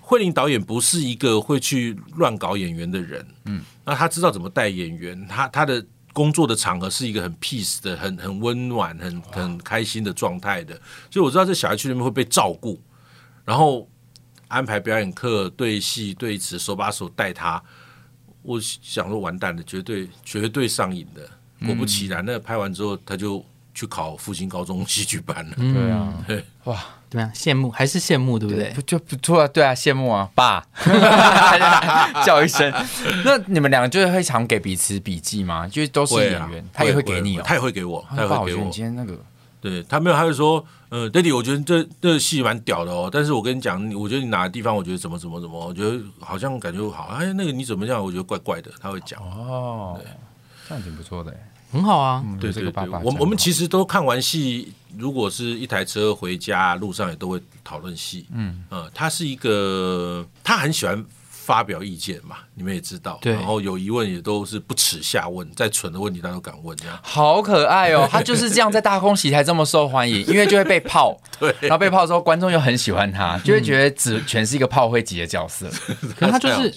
[0.00, 10.74] 慧玲导演不是一个会去乱搞演员的人，嗯，那他知道怎么带演员，他他的工作的场合是一个很 peace 的、很很温暖、很很开心的状态的，
[11.10, 12.80] 所以我知道这小孩去那边会被照顾，
[13.44, 13.88] 然后
[14.48, 17.60] 安排表演课、对戏、对词，手把手带他，
[18.42, 21.28] 我想说完蛋了，绝对绝对上瘾的。
[21.64, 23.44] 果不其然，那拍完之后，他就
[23.74, 25.56] 去考复兴高中戏剧班了。
[25.56, 26.12] 对啊，
[26.64, 27.30] 哇，怎么样？
[27.32, 28.70] 羡慕还是羡慕，对不对？
[28.70, 29.48] 不就不错啊？
[29.48, 30.64] 对啊，羡慕啊，爸
[32.24, 32.72] 叫一声。
[33.24, 35.66] 那你们两个就是会常给彼此笔记吗？
[35.68, 38.70] 就是都是演员，他也会给你，他也会给我，他也会给我。
[38.70, 39.18] 今天那个
[39.60, 48.02] 对他没有，他就说，呃，Daddy，我觉得这这戏蛮屌的哦，但是我跟你讲，我觉得你哪个地方，我觉得怎么怎么怎么，我觉得好像感觉好，哎，那个你怎么样？
[48.04, 49.98] 我觉得怪怪的，他会讲哦，
[50.68, 51.34] 这样挺不错的，
[51.74, 58.64] 很好啊，嗯、对对对，我我们其实都看完戏，如果是一台车回家路上也都会讨论戏，嗯。
[58.70, 61.04] 呃，他是一个，他很喜欢。
[61.44, 66.98] 发表意见嘛，你们也知道，对，然后有疑问也都是不耻下问，再蠢的问题他都敢问，这样。
[67.02, 68.08] 好可爱哦。
[68.10, 75.70] 他就是这样在大空袭才这么受欢迎，因为就会被泡， 对，然后被泡之后观众又很喜欢他，就会觉得只全是一个炮灰级的角色。
[76.16, 76.74] 可他就是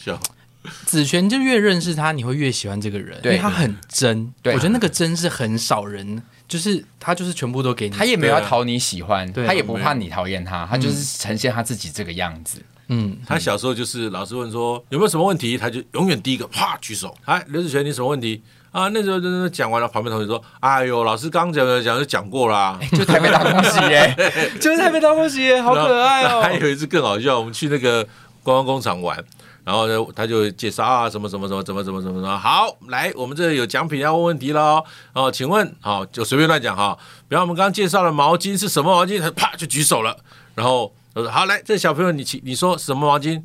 [0.85, 4.33] 子璇，就越认识他，你会越喜欢这个人，因为他很真。
[4.45, 12.61] 我觉得那个真是很少人，就是他就是全部都给你，他也没有要讨你喜欢，他也不怕你讨厌他，他就是呈现他自己这个样子。
[12.89, 17.13] 嗯，他小时候就是老师问说有没有什么问题，他就永远第一个啪举手。
[17.25, 18.41] 哎，刘子璇，你什么问题
[18.71, 18.87] 啊？
[18.93, 24.15] 那时候真的讲完了，旁边同学说：“哎呦，老师刚讲的讲就讲过啦，就台北大空袭耶，
[24.61, 28.01] 就是台北大空袭耶，好可爱哦。” 还有一次更好笑，我们去那个
[28.41, 29.21] 观光工厂玩，
[29.67, 34.81] 然后呢，他就介绍啊，什么什么什么怎么怎么怎么怎么好，来，我们这有奖品要问问题喽。
[35.11, 36.97] 哦，请问，好，就随便乱讲哈。
[37.27, 40.15] 比方我们刚刚介绍的毛巾是什么毛巾，他啪就举手了，
[40.55, 41.29] 然后他说。
[41.29, 43.43] 好，来，这小朋友你，请你说什么毛巾？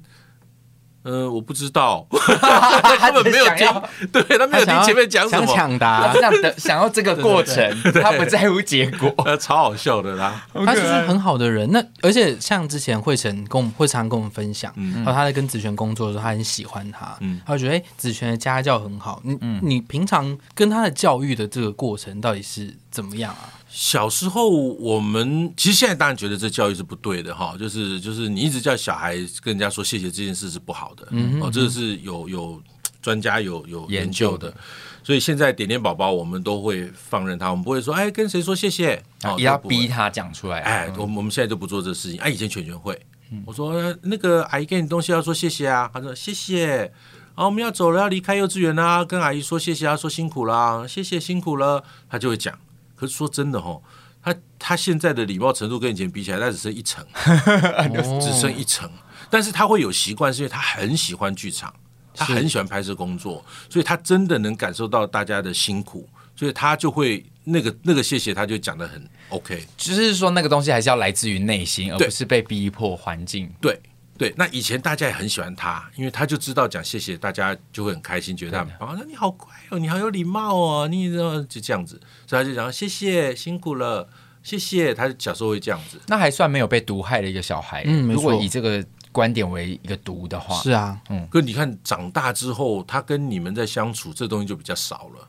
[1.05, 3.66] 嗯、呃，我不知道， 他根本没有听，
[4.12, 7.70] 对他没有听前面讲什么，抢答，想 的想要这个过程，
[8.03, 10.46] 他不在乎结果，超好笑的啦。
[10.64, 23.50] 他就是很好的人，那而且像之前慧晨跟我们会常跟我们分享，嗯、然后他在跟子璇工作的时候，他很喜欢他，嗯、他就觉得哎，子璇的家教很好，你、嗯、你平常跟他的教育的这个过程到底是怎么样啊？
[23.75, 32.62] 小时候，我们其实现在当然觉得这教育是不对的哈，就是就是你一直叫小孩跟人家说谢谢这件事是不好的，嗯，哦，这个是有有
[33.01, 34.55] 专家有有研究的，
[35.03, 43.01] 所以现在点点宝宝我们都会放任他，我们不会说哎跟谁说谢谢，哦，也要逼他讲出来，哎，我们我们现在就不做这个事情，哎，以前全全会，
[43.47, 46.93] 我说那个阿姨给你东西要说谢谢啊，他说谢谢，
[47.35, 52.55] 啊我们要走了要离开幼稚园啦，跟阿姨说谢谢啊，说辛苦啦，谢谢辛苦了，他就会讲。
[53.03, 53.80] 可是说真的哈，
[54.22, 57.05] 他他现在的礼貌程度跟以前比起来，他只剩一层，
[58.22, 58.88] 只剩一层。
[59.28, 61.74] 但是他会有习惯，是因为他很喜欢剧场，
[62.14, 69.66] 他很喜欢拍摄工作，所以他真的能感受到大家的辛苦，所以他就会那个那个谢谢，他就讲的很 OK。
[69.76, 73.53] 就是说那个东西还是要来自于内心，而不是被逼迫环境。
[73.61, 73.76] 对。
[74.23, 78.97] 对，那以前大家也很喜欢他，因为他就知道讲谢谢，大家就会很开心，觉得他很棒。
[78.97, 84.09] 那你好乖哦，你好有礼貌哦，你就这样子，所以他就讲谢谢，辛苦了，
[84.45, 84.95] 谢谢。
[84.95, 87.83] 他小时候会这样子，那还算没有被毒害的一个小孩。
[87.85, 91.27] 嗯，如果以这个观点为一个毒的话，是啊，嗯。
[91.29, 95.29] 可你看长大之后，他跟你们在相处，这东西就比较少了。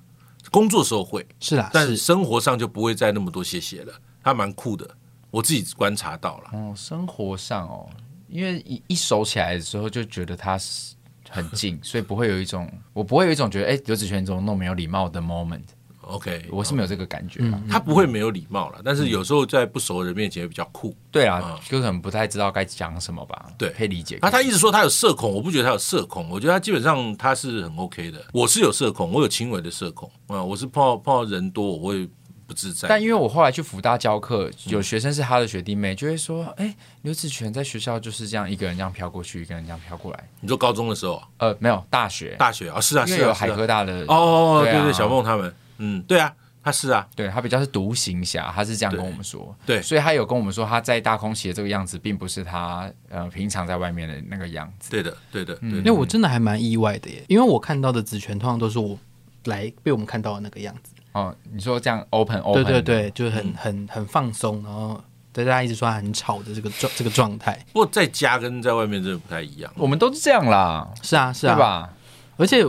[0.52, 3.94] 工作时候会是啊，但是生活上就不会再那么多谢谢了。
[4.24, 4.88] 他蛮酷的，
[5.32, 6.50] 我自己观察到了。
[6.54, 7.89] 哦，生活上哦。
[8.34, 10.95] 因为一一熟起来的时候就觉得他是
[11.29, 15.61] 很近， 所以不会有一种我不会有一种觉得哎，刘子权怎么那么没有礼貌的 moment。
[16.01, 17.39] OK，我是没有这个感觉。
[17.43, 20.93] 嗯，他不会没有礼貌了，但是有时候在不熟的人面前会比较酷。
[21.09, 23.45] 对啊，就可能不太知道该讲什么吧。
[23.57, 24.19] 对，可以理解。
[24.21, 28.21] 那他一直说他有社恐，我不觉得他有社恐，我觉得他基本上他是很 OK 的。
[28.34, 32.09] 我是有社恐，我有轻微的社恐啊，我是碰到碰到人多我会。
[32.54, 41.22] 不自在，但因为我后来去福大教课，有学生是他的学弟妹，就会说：“哎，刘子权在学校就是这样一个人这样飘过去，一个人这样飘过来。”你说高中的时候？
[41.38, 46.32] 呃，没有，大学，大学啊，是啊，是有海科大的哦，对对，小梦他们，嗯，对啊，
[46.64, 54.91] 他是啊，对他比较是独行侠，他是这样跟我们说，对，所以他有跟我们说，他在大空袭的这个样子，并不是他呃平常在外面的那个样子。
[54.91, 58.97] 对的，对的，因为我真的还蛮意外的耶，因为我看到的子权通常都是我
[59.45, 60.93] 来被我们看到的那个样子。
[61.14, 65.01] 哦，你说这样 open open，对对对，就是很很很放松，然后
[65.32, 67.57] 大家一直说他很吵的这个状这个状态。
[67.72, 71.93] 不过在家跟在外面真的不太一样，我们都是这样啦，是啊是啊，对吧？
[72.38, 72.66] 而且。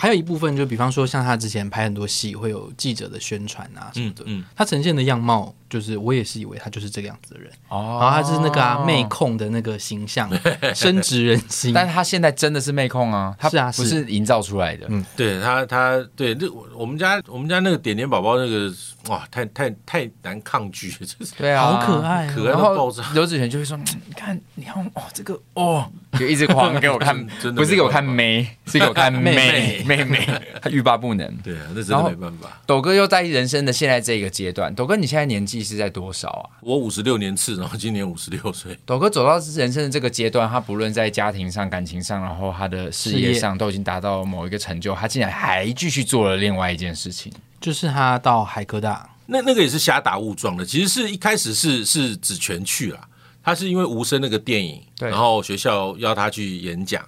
[0.00, 4.22] 还有一部分，就比方说，像他之前拍很多戏，会有记者的宣传啊什么的。
[4.26, 7.50] 嗯，嗯，他呈现的样貌，就是我也是以为他就是这个样子的人。
[7.68, 10.30] 哦，然后他是那个啊妹控的那个形象，
[10.74, 11.72] 深植人心。
[11.72, 14.86] 但是他现在真的是妹控啊，他是啊，不是营造出来的。
[14.88, 18.72] 嗯，对他，他对那我们家我们家那个点点宝宝那个
[19.08, 20.92] 哇，太太太难抗拒，
[21.36, 23.02] 对啊，好可爱，可爱到爆炸。
[23.14, 30.28] 刘子璇就会说：“你看，你看哦，这个哦， 就一直狂给我看， 真的不是给我看妹，是给我看妹。”妹妹，
[30.60, 31.34] 他欲罢不能。
[31.36, 32.60] 对啊，那真的没办法。
[32.66, 34.74] 斗哥又在人生的现在这个阶段。
[34.74, 36.60] 斗哥，你现在年纪是在多少啊？
[36.60, 38.78] 我五十六年次，然后今年五十六岁。
[38.86, 44.94] 斗哥走到人生的这个阶段，他不论在家庭上、感情上，然后他的事业上，都已经达到某一个成就。
[44.94, 50.64] 他竟然还继续做了另外一件事情，就是他到海科大那那个也是瞎打误撞的。
[50.64, 53.08] 其实是一开始是是子权去了，
[53.42, 57.04] 他是因为无声那个电影，对然后学校要他去演讲。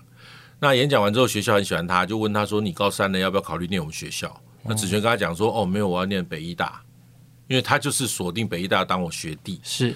[0.63, 4.29] 那演讲完之后，学校很喜欢他，就问他说：“你高三了，要不要考虑念我们学校？”
[4.65, 6.83] 嗯、那子权跟他讲说：“哦，没有，我要念北医大，
[7.51, 9.93] 因为他就是锁定北医大当我学弟。”是，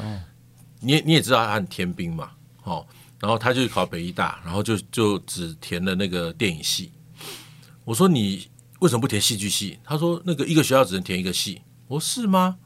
[0.81, 2.33] 你你也知道他很天兵嘛，
[2.65, 2.85] 哦，
[3.21, 6.91] 然后他就考北医大，然后就就只填了那个电影系。
[7.85, 8.49] 我说：“你
[8.81, 12.57] 为什么不填戏剧系？”他说：“那个一个学校只能填一个系。”我说：“是吗？”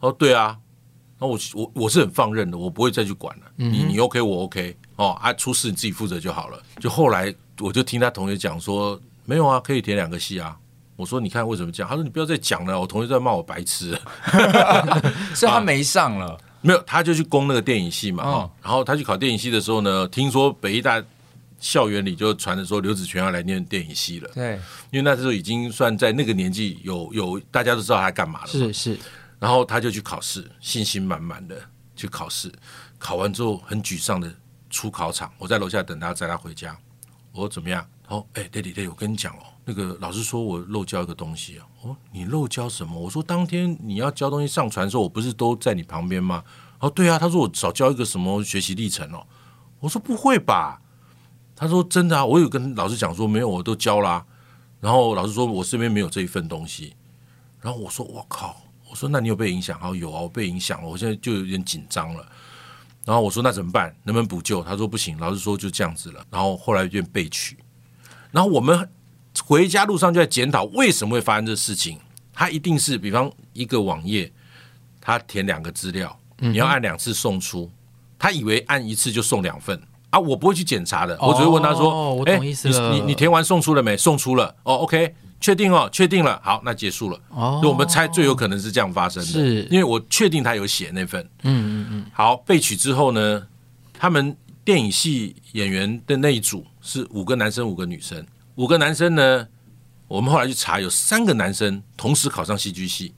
[0.00, 0.58] 哦，对啊。
[1.18, 3.42] 然后我我我是很放任的，我不会再去管了。
[3.56, 4.76] 你你 OK，我 OK。
[4.96, 6.62] 哦啊，出事你自己负责就好了。
[6.80, 10.58] 就后来我就听他同学讲说，没有啊，可以填两个系啊。
[10.96, 11.88] 我说你看为什么这样？
[11.88, 13.98] 他说你不要再讲了，我同学在骂我白痴。
[15.34, 18.24] 是他没上了，没有，他就去攻那个电影系嘛。
[18.24, 21.02] 哦、然后他去考电影系的时候呢，听说北艺大
[21.58, 24.30] 校园里就传着说刘子权要来念电影系了。
[24.34, 24.54] 对，
[24.90, 28.46] 因为那时候已经算在那个年纪有有大家都知道他干嘛了。
[28.46, 28.98] 是是。
[29.38, 31.60] 然后他就去考试，信心满满的
[31.96, 32.50] 去考试，
[32.98, 34.32] 考完之后很沮丧的。
[34.70, 36.76] 出考场，我在楼下等他，载他回家。
[37.30, 37.86] 我说怎么样？
[38.08, 41.66] 哦，哎，爹地爹，我跟你讲哦，那个老师说我漏交一个东西啊。
[41.82, 43.00] 哦，你漏交什么？
[43.00, 46.44] 我说当天你要交东西上传的时候，我不是都在你旁边吗？
[46.80, 47.18] 哦，对啊。
[47.18, 49.26] 他说我少交一个什么学习历程哦。
[49.80, 50.80] 我说不会吧？
[51.56, 54.24] 他说真的啊，我有跟老师讲说没有，我都交啦。
[54.80, 56.94] 然后老师说我身边没有这一份东西。
[57.60, 58.60] 然后我说我靠，
[58.90, 59.78] 我说那你有被影响？
[59.82, 62.26] 哦，有啊，我被影响了，我现在就有点紧张了。
[63.04, 63.94] 然后我说那怎么办？
[64.02, 64.62] 能不能补救？
[64.62, 66.24] 他说不行，老师说就这样子了。
[66.30, 67.56] 然后后来就被取。
[68.30, 68.88] 然后我们
[69.42, 71.98] 回家路上就在检讨为什么会发生这事情。
[72.32, 74.30] 他一定是比方一个网页，
[75.00, 77.70] 他填两个资料，你要按两次送出，
[78.18, 79.80] 他以为按一次就送两份
[80.10, 80.18] 啊！
[80.18, 82.92] 我不会去检查的，我只会问他说：“哦，我懂意思了。
[82.92, 83.96] 你你填完送出了没？
[83.96, 87.20] 送出了哦，OK。”确定哦，确定了，好，那结束了。
[87.28, 91.22] 哦，我们猜最有可能是这样发生的，是因为我确定他有写那份。
[91.42, 92.06] 嗯嗯嗯。
[92.14, 93.46] 好，被取之后呢，
[93.92, 98.24] 他们电影系演员的那一组是五个男生，五个女生。
[98.56, 99.46] 五个男生呢，
[100.08, 103.12] 我们后来去查，有三个男生同时考上戏剧系，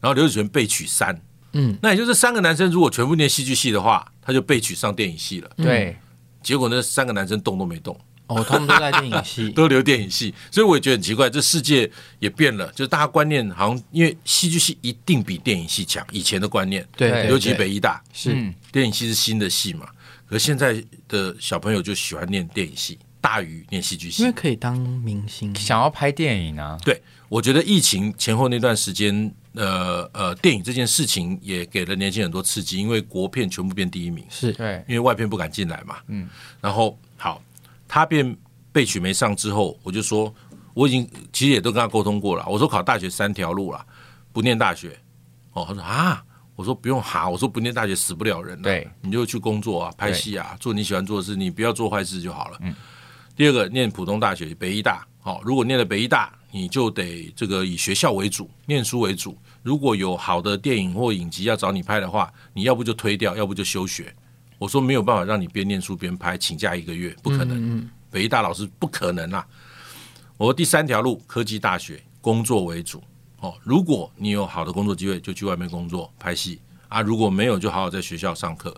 [0.00, 1.20] 然后刘子权被取三。
[1.52, 5.50] 嗯，那也就是三个男生如果全部念戏剧系的话，他就被取上电影系了。
[5.56, 5.96] 对，
[6.42, 7.98] 结果那三个男生动都没动。
[8.28, 18.30] 哦，他们都在电影系， 都留电影系，所以我也觉得很奇怪，这世界也变了，就是大家观念好像因为戏剧系一定比电影系强，以前的观念，对，尤其北艺大是
[18.72, 19.86] 电影系是新的系嘛，
[20.28, 26.78] 可是现在的小朋友就喜欢念电影系大于念戏剧系，因为可以当明星，想要拍电影啊。
[26.84, 36.28] 对，我觉得疫情前后那段时间，呃呃，电影这件事情也给了年轻人很多刺激，因为国片全部变第一名，是对，因为外片不敢进来嘛，嗯，
[36.60, 37.42] 然后好。
[37.88, 38.36] 他变
[38.72, 40.32] 被取没上之后，我就说
[40.72, 42.44] 我已经其实也都跟他沟通过了。
[42.48, 43.84] 我说考大学三条路了，
[44.32, 44.96] 不念大学
[45.52, 45.64] 哦。
[45.66, 46.24] 他说啊，
[46.56, 48.60] 我说不用哈，我说不念大学死不了人。
[48.62, 52.58] 对，你就去工作啊，拍戏啊，做你喜欢做的事，你不要做坏事就好了。
[52.60, 52.74] 嗯。
[53.36, 55.06] 第二个念普通大学，北医大。
[55.20, 59.36] 好，如果念了北医大，你就得这个以学校为主，念书为主。
[59.62, 64.10] 如果有好的电影或影集要找你拍的话，你要不就推掉，要不就休学。
[64.56, 67.58] 我说没有办法让你边念书边拍，请假一个月不可能。
[67.58, 69.46] 嗯嗯，北医大老师不可能啊！
[70.38, 73.04] 我说第三条路，科技大学工作为主
[73.40, 73.54] 哦。
[73.62, 76.58] 如果你有好的工作机会，就去外面工作拍戏
[76.88, 78.74] 啊；如果没有，就好好在学校上课。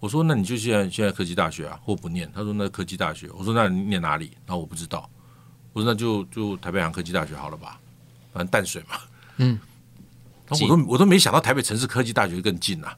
[0.00, 2.30] 我说那你就现在现在科技大学啊，或不念？
[2.34, 3.28] 他说那科技大学。
[3.36, 4.32] 我说那你念哪里？
[4.46, 5.08] 然后我不知道。
[5.72, 7.78] 我说那就就台北航科技大学好了吧，
[8.32, 8.96] 反正淡水嘛。
[9.38, 9.58] 嗯。
[10.48, 12.96] 我都我都没想到台北城市科技大学更近啊！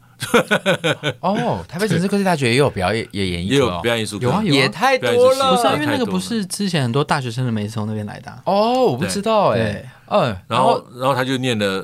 [1.20, 5.56] 哦， 台北城市科技大学也有表演，也演艺，也有表演艺术，有啊，也太多了。
[5.56, 9.82] 不是因为那个不是之前很多大学生的没从那边来的哦，我不知道哎。
[10.08, 11.82] 嗯，然后然后他就念了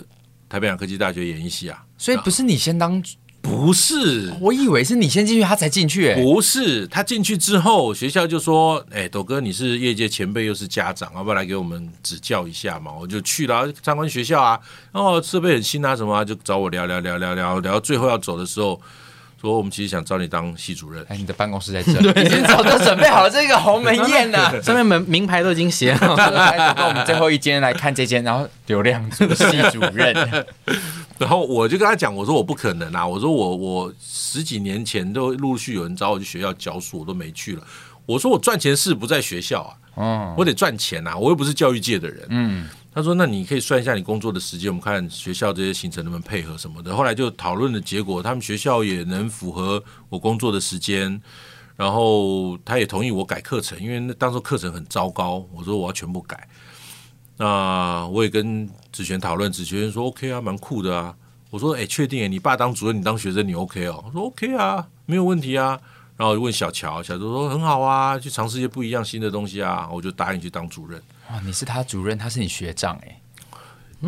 [0.51, 3.03] 台北科技大学演艺系啊，所以不是你先当。
[3.45, 6.09] 不是，我以为是你先进去，他才进去。
[6.09, 14.59] 哎，不是，他进去之后，学校就说：“哎，斗哥，你是业界前辈，又是家长，要不要来给我们指教一下嘛？”我就去了参观学校啊，
[14.93, 18.81] 然后设备很新啊，什么啊，就找我聊聊聊聊聊聊，到最后要走的时候，
[19.49, 21.05] 说我们其实想找你当系主任。
[21.09, 26.31] 哎，你的办公室在这里， 已经早就准备好了这个鸿门宴了， 上面门名牌都已经写好了。
[26.77, 30.15] 那我们最后一间来看这间，然后流量组系主任。
[31.19, 37.63] 然后我就跟他讲，我说我不可能啊，我说我我十几年前都陆续有人找我去学校教书，我都没去了。
[38.07, 42.67] 我说我赚钱是不在学校啊，嗯，我得赚钱啊，我又不是教育界的人，嗯。
[42.95, 46.95] 他说那你可以算一下你工作的时间，我们看学校这些行程能不能配合什么的。
[46.95, 51.21] 后来就讨论的结果，他们学校也能符合我工作的时间，
[51.75, 56.49] 然后他也同意我改课程，因为那当时课程很糟糕，我说我要全部改。
[57.37, 61.17] 那我也跟子璇讨论，子璇说 OK 啊，蛮酷的啊。
[61.51, 64.05] 我说哎，确定哎，你爸当主任，你当学生，你 OK 哦？
[64.07, 65.81] 我说 OK 啊，没有问题啊。
[66.17, 69.89] 然后我就问小乔，小乔说很好啊，去尝试一些不一样新的东西啊。
[69.93, 71.03] 我就答应去当主任。
[71.31, 73.21] 哇，你是他主任，他是你学长哎。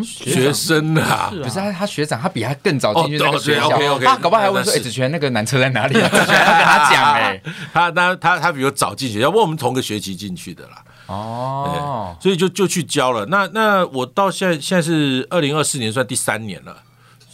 [0.02, 3.98] 学生啊，不是他，他学长，他比他更早进去那个学校。
[3.98, 7.40] 他搞不好还问说：“哎，子权那个男厕在哪里？” 子权要跟他讲哎，
[7.72, 10.84] 他他他他比我早进学校，不过我们同个学期进去的啦。
[11.06, 13.24] 哦，所以就就去教了。
[13.26, 16.76] 那那我到现在现在是二零二四年，算第三年了。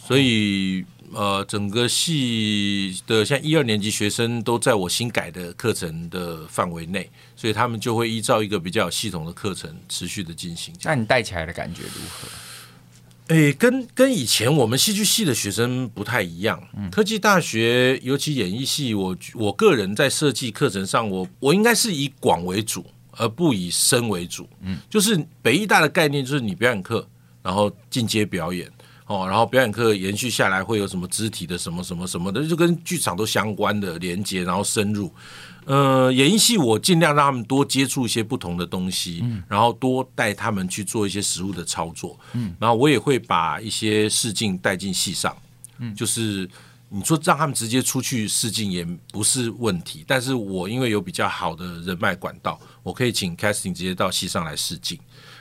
[0.07, 10.73] 所以呃，整个系的像一二年级学生都在我新改的课程的范围内，所以他们就会依照一个比较有系统的课程持续的进行。
[10.83, 12.27] 那你带起来的感觉如何？
[13.27, 16.61] 诶，跟跟以前我们戏剧系的学生不太一样。
[16.75, 24.45] 嗯、科技大学，尤其演艺系，我我个人在设计课程上，我我应该是以广为主，而不以深为主。
[24.61, 27.07] 嗯，就是北艺大的概念，就是你表演课，
[27.41, 28.69] 然后进阶表演
[29.13, 35.13] 哦，然后表演课延续下来会有什么肢体的什么什么什么的，就跟剧场都相关的连接，然后深入。
[35.65, 45.37] 呃，演艺系我尽量让他们多接触一些不同的东西，嗯，然后多带他们去做一些实物的操作，嗯，然后我也会把一些试镜带进戏上，
[45.77, 46.49] 嗯，就是
[46.89, 54.99] 你说让他们直接出去试镜也不是问题，但是我因为有比较好的人脉管道，我可以请 casting 直接到戏上来试镜，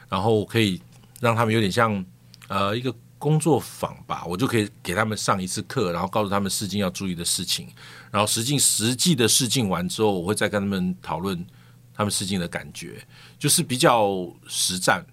[0.09, 0.81] 然后我可以
[1.21, 2.05] 让他们有点像
[2.49, 2.95] 呃一个。
[3.23, 7.69] 工作坊吧，我就可以给他们上一次课，然后告诉他们试镜要注意的事情，
[8.11, 11.47] 然后实际实际的试镜完之后，我会再跟他们讨论
[11.95, 13.01] 他们试镜的感觉，
[13.39, 15.07] 就是比较实战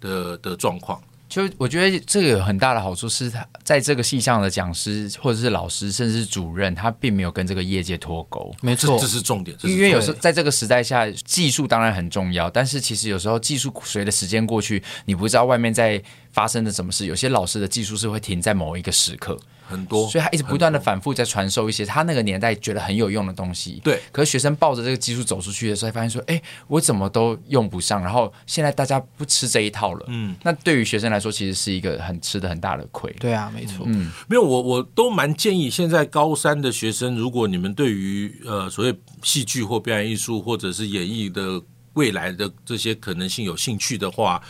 [0.00, 1.02] 的的状况。
[1.30, 8.52] 就我觉得这个有很大的好处是，他在这个系上的讲师或者是老师，甚至是主任，他并没有跟这个业界脱钩。
[8.60, 9.56] 没错，这是重点。
[9.62, 16.02] 因为有时候在这个时代下，技术当然很重要，但是其实有时候技术随着时间过去，你不知道外面在
[16.32, 17.06] 发生的什么事。
[17.06, 19.38] 有些老师的技术是会停在某一个时刻。
[19.70, 23.80] 很多，所以他一直不断的反复在传授一些他那个年代觉得很有用的东西。
[23.84, 30.04] 对，可是学生抱着这个技术走出去的时候，发现说：“哎，我怎么都用不上。”然后现在大家不吃这一套了。
[30.08, 33.10] 嗯，那对于学生来说，其实是一个很吃的很大的亏。
[33.20, 33.84] 对啊，没错。
[33.86, 41.62] 嗯，没有，我我都蛮建议现在高三的学生，如果你们对于呃所谓戏剧或表演艺术或者是演艺的
[41.92, 44.42] 未来的这些可能性有兴趣的话，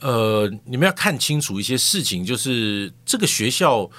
[0.00, 3.90] 呃，你们要看清楚一些事情，就是这个学校。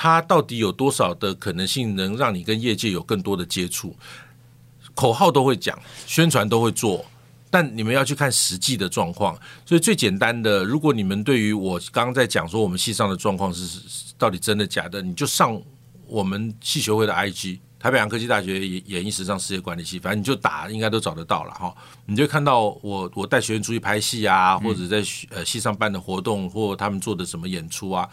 [0.00, 3.96] 它到底有多少的可能性能让你跟业界有更多的接触？
[4.94, 5.76] 口号都会讲，
[6.06, 7.04] 宣传都会做，
[7.50, 9.36] 但你们要去看实际的状况。
[9.66, 15.60] 所以最简单的，如果你们对于我刚刚在讲说我们系上的状况是到底真的假的，你就上
[16.06, 21.74] 我们系学会的 IG，台北洋科技大学演演艺时尚事业管理系，反正你就打，应该都找得到了哈。
[22.06, 28.08] 你就看到我我带学员出去拍戏啊，或者在呃系上办的活动，或他们做的什么演出啊。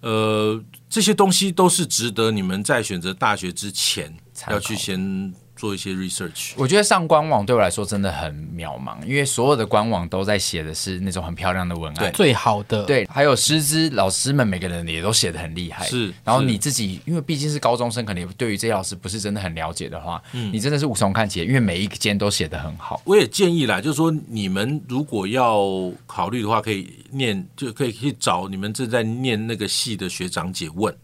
[0.00, 4.16] 呃，这些东西都是值得你们在选择大学之前
[4.48, 6.52] 要去先做一些 research。
[6.56, 12.84] 我觉得上官网对我来说真的很渺茫，因为所有的官网都在写的是那种很漂亮的文案，最好的。
[12.84, 15.84] 对，还有师资老师们每个人也都写的很厉害。
[15.86, 23.02] 是，然后你自己因为毕竟是高中生，可能对于这些老师不是真的很了解的话，嗯，你真的是无从看起，因为每一间都写的很好。
[23.04, 30.96] 我也建议啦，就是说你们如果要考虑的话，可以念，就可以去找你们正在念那个系的学长姐问，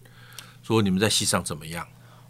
[0.62, 1.86] 说你们在系上怎么样。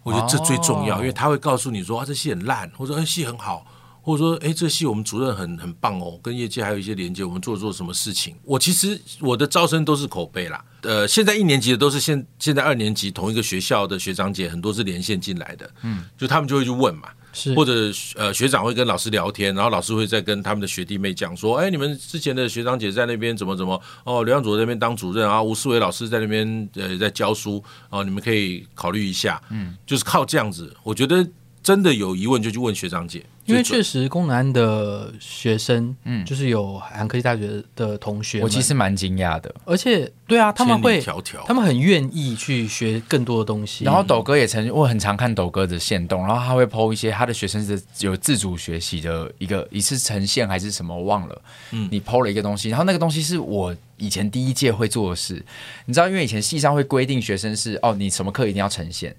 [0.07, 3.67] 我觉得这最重要，因为他会告诉你说啊，这戏很烂，或者说哎戏很好，
[4.01, 8.37] 或者说哎这戏我们主任很很棒哦，跟业界还有一些连接，我们做做什么事情。
[8.45, 17.09] 我其实我的招生都是口碑啦，呃，现在一年级的都是现现在二年级同一个学校的学长姐，很多是连线进来的，嗯，就他们就会去问嘛。
[17.37, 17.55] 是。
[17.55, 17.73] 或者
[18.17, 31.29] 呃学长会跟老师聊天，然后老师会再跟他们的学弟妹讲说，哎，你们之前的学长姐在那边怎么怎么哦，刘向佐在那边当主任啊，吴思维老师在那边呃在教书哦，你们可以考虑一下，嗯，就是靠这样子，我觉得
[31.63, 33.23] 真的有疑问就去问学长姐。
[33.47, 39.55] 因为确实，功能的学生，嗯，就是有海洋科技大学的同学，我其实蛮惊讶的。
[39.65, 43.85] 而且，对啊，他们会，条条他们很愿意去学更多的东西。
[43.85, 51.43] 然后，斗哥也曾经，我很常看斗哥的线动，然后他会 po 一些他的学生是有自主学习的一个一次呈现还是什么，我忘了。
[51.71, 55.45] 嗯，你 po 了一个东西，然后那个东西是我以前第一届会做的事。
[55.85, 59.15] 你知道，因为以前系上会规定学生是哦，你什么课一定要呈现。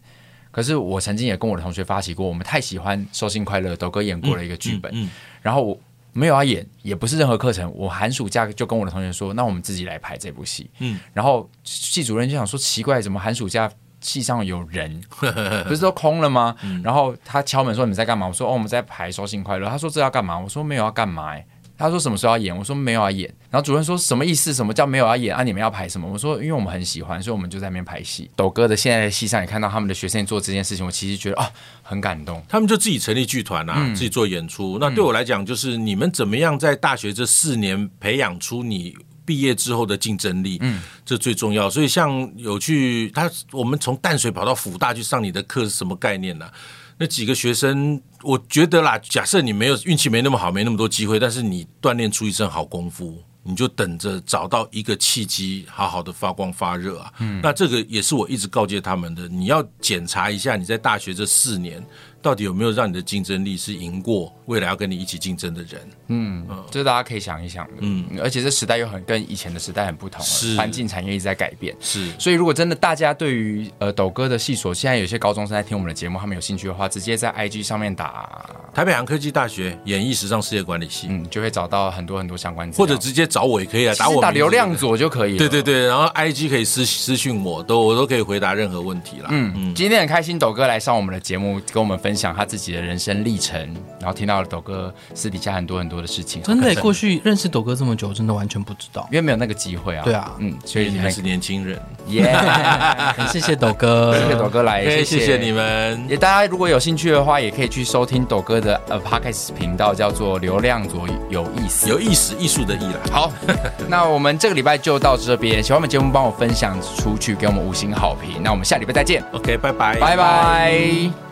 [0.58, 5.80] 可是我曾经也跟我的同学发起过，我们太喜欢《收信快乐》，斗哥演过了一个剧本，嗯嗯嗯、然后我
[6.14, 7.72] 没有要演，也不是任何课程。
[7.76, 10.68] 我寒暑假就跟我的同学说，那我们自己来排这部戏。
[10.80, 15.00] 嗯，然后系主任就想说，奇怪，怎么寒暑假戏上有人，
[15.70, 16.56] 不是都空了吗？
[16.64, 18.26] 嗯、然后他敲门说，你们在干嘛？
[18.26, 19.68] 我说哦，我们在排《收信快乐》。
[19.70, 20.40] 他说这要干嘛？
[20.40, 21.46] 我说没有要干嘛、欸。
[21.78, 22.58] 他说什么时候要演？
[22.58, 23.34] 我说没有要演。
[23.50, 24.54] 然后主任说什么意思？
[24.54, 25.44] 什么叫没有要演啊？
[25.44, 26.08] 你们要排什么？
[26.12, 28.30] 我说因为我们很喜欢，所以我们就在那边排戏。
[28.36, 31.52] 斗哥的现在的戏上也看到他们的学生做这件事情，我其实觉得啊、哦、
[31.84, 32.44] 很感动。
[32.50, 34.78] 他们就自己成立剧团啊，嗯、自己做演出。
[34.82, 40.58] 那对我来讲，就是你们怎么样在大学这四年培养出你毕业之后的竞争力？
[40.62, 41.70] 嗯，这最重要。
[41.70, 46.54] 所以像有去他，我们从淡水跑到辅大去上你的课是什么概念呢、啊？
[46.98, 53.24] 那几个学生，我觉得啦，假设你没有运气没那么好，没那么多机会，但是你锻炼出一身好功夫。
[53.50, 57.14] 你就等着找到一个契机，好好的发光发热啊！
[57.20, 61.82] 嗯，那这个也是我一直告诫他们的，你要检查一下你在大学这四年。
[62.22, 65.82] 到底有没有让你的竞争力是赢过未来要跟你一起竞争的人？
[66.08, 67.74] 嗯，这大家可以想一想的。
[67.80, 71.76] 嗯，而且这时代又很跟以前的时代很不同，是环境产业一直在改变。
[71.80, 85.38] 是，所以如果真的大家对于呃斗哥的戏所，现在有些高中生在听我们的节目，他们有兴趣的话，直接在 IG 上面打台北洋科技大学演艺时尚事业管理系，嗯，就会找到很多很多相关资料，或者直接找我也可以啊，打我打流量左就可以了。
[85.38, 89.28] 对对对，然后 IG 可以私私讯我，都我都可以回答任何问题啦。
[89.30, 93.60] 嗯嗯，今天很开心，斗哥来上我们的节目，跟我们分享他自己的人生历程，
[94.00, 96.42] 然后听到了斗哥私底下很多很多的事情。
[96.44, 100.04] 真的，过去认识斗哥这么久，真的完全不知道，因为没有那个机会啊。
[100.04, 101.80] 对啊，嗯，所以你还是年轻人。
[102.08, 102.36] 耶，
[103.32, 106.06] 谢谢斗哥，谢谢斗哥来，谢谢你们。
[106.10, 113.00] 也大家如果有兴趣的话，也可以去收听斗哥的呃 Podcast 频道，叫做“流量左有意思”，有意思，艺术的意了。
[113.12, 113.32] 好，
[113.90, 118.42] 那我们这个礼拜就到这边，喜欢我们节目，帮我分享出去，给我们五星好评。
[118.42, 119.24] 那我们下礼拜再见。
[119.34, 121.27] OK，拜拜，拜拜。